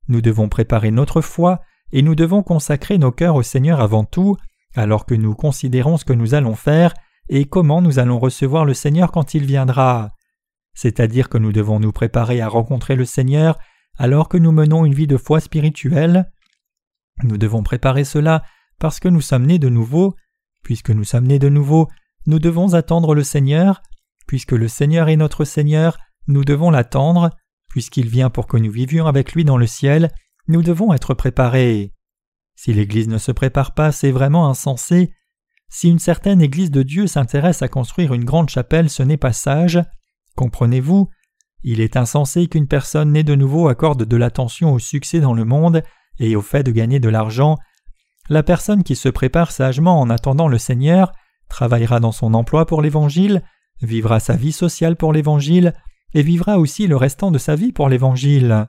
Nous 0.08 0.22
devons 0.22 0.50
préparer 0.50 0.92
notre 0.92 1.22
foi, 1.22 1.62
et 1.92 2.04
nous 2.04 2.14
devons 2.14 2.44
consacrer 2.44 3.00
nos 3.00 3.12
cœurs 3.12 3.34
au 3.34 3.42
Seigneur 3.42 3.80
avant 3.80 4.04
tout, 4.04 4.38
alors 4.76 5.06
que 5.06 5.16
nous 5.16 5.36
considérons 5.36 5.98
ce 5.98 6.06
que 6.06 6.14
nous 6.14 6.34
allons 6.34 6.56
faire 6.56 6.94
et 7.30 7.46
comment 7.46 7.82
nous 7.82 8.00
allons 8.00 8.20
recevoir 8.20 8.66
le 8.66 8.74
Seigneur 8.74 9.12
quand 9.12 9.34
il 9.34 9.46
viendra. 9.46 10.12
C'est-à-dire 10.74 11.30
que 11.30 11.38
nous 11.38 11.52
devons 11.52 11.80
nous 11.80 11.92
préparer 11.92 12.42
à 12.42 12.48
rencontrer 12.48 12.96
le 12.96 13.06
Seigneur 13.06 13.58
alors 13.98 14.30
que 14.30 14.38
nous 14.38 14.52
menons 14.52 14.86
une 14.86 14.94
vie 14.94 15.08
de 15.08 15.18
foi 15.18 15.40
spirituelle. 15.40 16.32
Nous 17.24 17.38
devons 17.38 17.64
préparer 17.64 18.06
cela 18.06 18.44
parce 18.80 19.00
que 19.00 19.10
nous 19.10 19.22
sommes 19.22 19.46
nés 19.46 19.60
de 19.60 19.70
nouveau. 19.70 20.16
Puisque 20.64 20.90
nous 20.90 21.04
sommes 21.04 21.28
nés 21.28 21.40
de 21.40 21.50
nouveau, 21.50 21.90
nous 22.26 22.40
devons 22.40 22.74
attendre 22.74 23.14
le 23.14 23.24
Seigneur. 23.24 23.82
Puisque 24.28 24.54
le 24.54 24.68
Seigneur 24.68 25.10
est 25.10 25.18
notre 25.18 25.44
Seigneur, 25.44 25.98
nous 26.28 26.46
devons 26.46 26.70
l'attendre. 26.70 27.32
Puisqu'il 27.70 28.08
vient 28.08 28.30
pour 28.30 28.48
que 28.48 28.58
nous 28.58 28.72
vivions 28.72 29.06
avec 29.06 29.34
lui 29.34 29.44
dans 29.44 29.58
le 29.58 29.68
ciel, 29.68 30.12
nous 30.48 30.64
devons 30.64 30.94
être 30.94 31.14
préparés. 31.14 31.94
Si 32.62 32.74
l'Église 32.74 33.08
ne 33.08 33.18
se 33.18 33.32
prépare 33.32 33.74
pas, 33.74 33.94
c'est 33.94 34.12
vraiment 34.12 34.50
insensé. 34.50 35.14
Si 35.70 35.88
une 35.88 35.98
certaine 35.98 36.42
Église 36.42 36.72
de 36.72 36.84
Dieu 36.84 37.08
s'intéresse 37.08 37.62
à 37.62 37.70
construire 37.70 38.14
une 38.14 38.26
grande 38.26 38.50
chapelle, 38.50 38.90
ce 38.90 39.02
n'est 39.02 39.16
pas 39.16 39.32
sage. 39.32 39.82
Comprenez-vous? 40.36 41.08
Il 41.64 41.80
est 41.80 41.96
insensé 41.96 42.48
qu'une 42.48 42.68
personne 42.68 43.14
née 43.14 43.24
de 43.24 43.34
nouveau 43.34 43.70
accorde 43.70 44.04
de 44.04 44.18
l'attention 44.18 44.74
au 44.74 44.80
succès 44.80 45.22
dans 45.22 45.34
le 45.34 45.46
monde 45.46 45.84
et 46.20 46.36
au 46.36 46.42
fait 46.42 46.64
de 46.64 46.74
gagner 46.74 47.00
de 47.00 47.08
l'argent. 47.08 47.56
La 48.28 48.44
personne 48.44 48.84
qui 48.84 48.98
se 48.98 49.08
prépare 49.08 49.54
sagement 49.54 50.02
en 50.02 50.10
attendant 50.10 50.50
le 50.50 50.58
Seigneur 50.58 51.14
travaillera 51.48 52.02
dans 52.02 52.12
son 52.12 52.34
emploi 52.34 52.66
pour 52.66 52.82
l'Évangile, 52.82 53.42
vivra 53.82 54.20
sa 54.20 54.36
vie 54.36 54.52
sociale 54.52 54.98
pour 54.98 55.14
l'Évangile, 55.14 55.74
et 56.14 56.24
vivra 56.24 56.60
aussi 56.60 56.88
le 56.88 56.98
restant 56.98 57.32
de 57.32 57.38
sa 57.38 57.56
vie 57.56 57.72
pour 57.72 57.88
l'Évangile. 57.88 58.68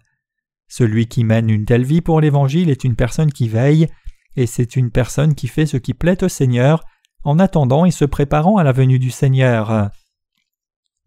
Celui 0.71 1.09
qui 1.09 1.25
mène 1.25 1.51
une 1.51 1.65
telle 1.65 1.83
vie 1.83 2.01
pour 2.01 2.21
l'Évangile 2.21 2.71
est 2.71 2.85
une 2.85 2.95
personne 2.95 3.33
qui 3.33 3.49
veille, 3.49 3.89
et 4.37 4.47
c'est 4.47 4.77
une 4.77 4.93
personne 4.93 5.35
qui 5.35 5.49
fait 5.49 5.67
ce 5.67 5.77
qui 5.77 5.95
plaît 5.95 6.23
au 6.23 6.29
Seigneur, 6.29 6.85
en 7.25 7.41
attendant 7.41 7.85
et 7.85 7.91
se 7.91 8.05
préparant 8.05 8.57
à 8.57 8.63
la 8.63 8.71
venue 8.71 9.01
du 9.01 9.11
Seigneur. 9.11 9.91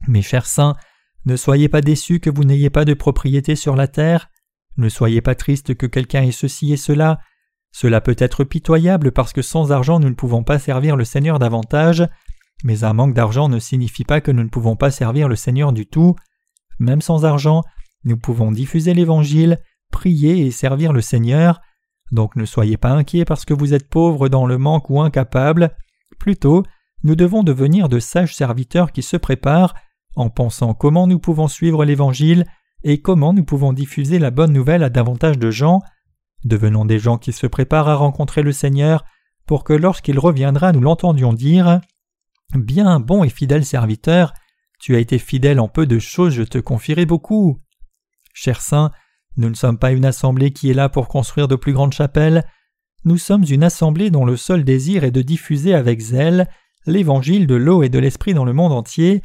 Mes 0.10 0.22
chers 0.22 0.48
saints, 0.48 0.76
ne 1.26 1.38
soyez 1.38 1.70
pas 1.70 1.80
déçus 1.80 2.20
que 2.20 2.30
vous 2.30 2.44
n'ayez 2.44 2.70
pas 2.70 2.84
de 2.84 2.94
propriété 2.94 3.56
sur 3.56 3.78
la 3.78 3.88
terre, 3.88 4.30
ne 4.76 4.90
soyez 4.90 5.22
pas 5.22 5.34
tristes 5.34 5.76
que 5.76 5.86
quelqu'un 5.86 6.24
ait 6.24 6.34
ceci 6.34 6.74
et 6.74 6.78
cela, 6.78 7.20
cela 7.72 8.02
peut 8.02 8.18
être 8.20 8.44
pitoyable 8.44 9.14
parce 9.14 9.32
que 9.32 9.42
sans 9.42 9.72
argent 9.72 10.02
nous 10.02 10.10
ne 10.10 10.14
pouvons 10.14 10.44
pas 10.44 10.60
servir 10.60 10.98
le 10.98 11.06
Seigneur 11.06 11.40
davantage, 11.40 12.06
mais 12.66 12.84
un 12.84 12.92
manque 12.92 13.14
d'argent 13.14 13.48
ne 13.48 13.60
signifie 13.60 14.04
pas 14.04 14.20
que 14.20 14.32
nous 14.32 14.44
ne 14.44 14.50
pouvons 14.50 14.76
pas 14.76 14.92
servir 14.92 15.30
le 15.30 15.38
Seigneur 15.38 15.72
du 15.72 15.86
tout. 15.86 16.16
Même 16.80 17.02
sans 17.02 17.24
argent, 17.24 17.62
nous 18.06 18.18
pouvons 18.18 18.52
diffuser 18.52 18.94
l'Évangile, 18.94 19.60
prier 19.92 20.46
et 20.46 20.52
servir 20.52 20.94
le 20.94 21.02
Seigneur. 21.02 21.62
Donc 22.12 22.36
ne 22.36 22.46
soyez 22.46 22.78
pas 22.78 22.92
inquiets 22.92 23.26
parce 23.26 23.46
que 23.46 23.54
vous 23.54 23.74
êtes 23.74 23.90
pauvres 23.90 24.30
dans 24.30 24.46
le 24.46 24.58
manque 24.58 24.90
ou 24.90 25.02
incapable. 25.02 25.76
Plutôt, 26.20 26.64
nous 27.04 27.16
devons 27.16 27.44
devenir 27.44 27.90
de 27.90 28.00
sages 28.00 28.36
serviteurs 28.36 28.92
qui 28.92 29.02
se 29.02 29.18
préparent 29.18 29.74
en 30.16 30.30
pensant 30.30 30.74
comment 30.74 31.08
nous 31.08 31.20
pouvons 31.20 31.48
suivre 31.48 31.86
l'Évangile 31.86 32.46
et 32.84 33.02
comment 33.02 33.34
nous 33.34 33.44
pouvons 33.44 33.74
diffuser 33.74 34.20
la 34.20 34.32
bonne 34.32 34.54
nouvelle 34.54 34.84
à 34.84 34.90
davantage 34.90 35.40
de 35.40 35.52
gens. 35.52 35.82
Devenons 36.44 36.86
des 36.86 37.00
gens 37.00 37.18
qui 37.18 37.32
se 37.32 37.48
préparent 37.48 37.88
à 37.88 37.96
rencontrer 37.96 38.42
le 38.42 38.52
Seigneur 38.52 39.06
pour 39.46 39.64
que 39.64 39.74
lorsqu'il 39.74 40.20
reviendra 40.20 40.72
nous 40.72 40.82
l'entendions 40.82 41.34
dire 41.34 41.82
Bien, 42.56 43.00
bon 43.00 43.24
et 43.24 43.30
fidèle 43.30 43.66
serviteur, 43.66 44.34
tu 44.80 44.96
as 44.96 45.00
été 45.00 45.18
fidèle 45.18 45.60
en 45.60 45.68
peu 45.68 45.88
de 45.88 45.98
choses, 45.98 46.34
je 46.34 46.44
te 46.44 46.58
confierai 46.58 47.06
beaucoup. 47.06 47.63
Chers 48.34 48.62
saints, 48.62 48.92
nous 49.38 49.50
ne 49.50 49.56
sommes 49.56 49.78
pas 49.78 49.92
une 49.92 50.06
assemblée 50.06 50.52
qui 50.52 50.70
est 50.70 50.76
là 50.76 50.90
pour 50.90 51.08
construire 51.08 51.48
de 51.48 51.56
plus 51.56 51.74
grandes 51.74 51.94
chapelles, 51.94 52.44
nous 53.06 53.18
sommes 53.18 53.44
une 53.50 53.64
assemblée 53.64 54.12
dont 54.12 54.26
le 54.26 54.38
seul 54.38 54.64
désir 54.64 55.04
est 55.04 55.12
de 55.12 55.22
diffuser 55.22 55.74
avec 55.74 56.00
zèle 56.00 56.48
l'évangile 56.86 57.48
de 57.48 57.56
l'eau 57.56 57.84
et 57.84 57.90
de 57.90 58.00
l'esprit 58.00 58.34
dans 58.34 58.46
le 58.46 58.54
monde 58.54 58.72
entier. 58.72 59.22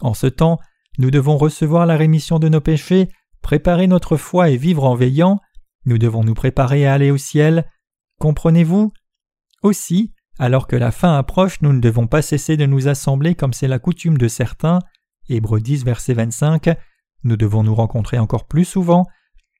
En 0.00 0.14
ce 0.14 0.26
temps, 0.26 0.58
nous 0.98 1.10
devons 1.10 1.36
recevoir 1.36 1.86
la 1.86 1.96
rémission 1.96 2.38
de 2.38 2.48
nos 2.48 2.60
péchés, 2.60 3.08
préparer 3.40 3.86
notre 3.86 4.16
foi 4.16 4.50
et 4.50 4.56
vivre 4.56 4.84
en 4.84 4.94
veillant, 4.94 5.40
nous 5.84 5.98
devons 5.98 6.24
nous 6.24 6.34
préparer 6.34 6.86
à 6.86 6.94
aller 6.94 7.10
au 7.10 7.16
ciel. 7.16 7.64
Comprenez-vous? 8.18 8.92
Aussi, 9.62 10.12
alors 10.38 10.66
que 10.66 10.76
la 10.76 10.90
fin 10.90 11.16
approche, 11.16 11.60
nous 11.62 11.72
ne 11.72 11.80
devons 11.80 12.06
pas 12.06 12.22
cesser 12.22 12.56
de 12.56 12.66
nous 12.66 12.88
assembler 12.88 13.34
comme 13.34 13.52
c'est 13.52 13.68
la 13.68 13.78
coutume 13.78 14.18
de 14.18 14.28
certains. 14.28 14.80
Hébreux 15.28 15.60
10, 15.60 15.84
verset 15.84 16.14
25. 16.14 16.76
Nous 17.24 17.36
devons 17.36 17.62
nous 17.62 17.74
rencontrer 17.74 18.18
encore 18.18 18.46
plus 18.46 18.64
souvent. 18.64 19.06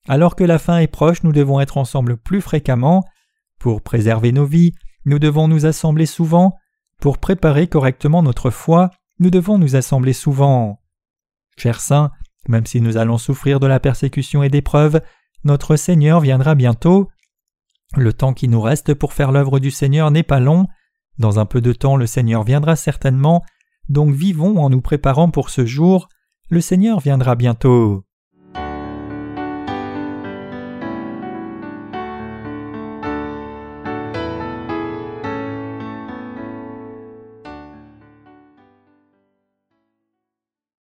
Alors 0.09 0.35
que 0.37 0.44
la 0.44 0.59
fin 0.59 0.79
est 0.79 0.88
proche, 0.88 1.22
nous 1.22 1.33
devons 1.33 1.61
être 1.61 1.77
ensemble 1.77 2.16
plus 2.16 2.40
fréquemment. 2.40 3.05
Pour 3.59 3.83
préserver 3.83 4.33
nos 4.33 4.46
vies, 4.46 4.72
nous 5.05 5.18
devons 5.18 5.48
nous 5.48 5.66
assembler 5.66 6.07
souvent. 6.07 6.57
Pour 7.01 7.18
préparer 7.18 7.66
correctement 7.68 8.22
notre 8.22 8.51
foi, 8.51 8.90
nous 9.18 9.31
devons 9.31 9.59
nous 9.59 9.77
assembler 9.77 10.12
souvent. 10.12 10.81
Chers 11.57 11.81
saints, 11.81 12.11
même 12.48 12.66
si 12.66 12.81
nous 12.81 12.96
allons 12.96 13.18
souffrir 13.18 13.61
de 13.61 13.66
la 13.66 13.81
persécution 13.81 14.42
et 14.42 14.48
d'épreuves, 14.48 15.01
notre 15.44 15.77
Seigneur 15.77 16.20
viendra 16.20 16.55
bientôt. 16.55 17.09
Le 17.96 18.12
temps 18.12 18.33
qui 18.33 18.48
nous 18.48 18.61
reste 18.61 18.94
pour 18.94 19.12
faire 19.12 19.33
l'œuvre 19.33 19.61
du 19.61 19.70
Seigneur 19.70 20.11
n'est 20.11 20.22
pas 20.22 20.40
long. 20.40 20.66
Dans 21.18 21.38
un 21.38 21.46
peu 21.46 21.61
de 21.61 21.72
temps 21.72 21.96
le 21.96 22.07
Seigneur 22.07 22.42
viendra 22.42 22.75
certainement, 22.75 23.44
donc 23.88 24.14
vivons 24.14 24.62
en 24.62 24.70
nous 24.70 24.81
préparant 24.81 25.31
pour 25.31 25.51
ce 25.51 25.66
jour. 25.66 26.09
Le 26.53 26.61
Seigneur 26.61 27.01
viendra 27.01 27.35
bientôt. 27.35 28.05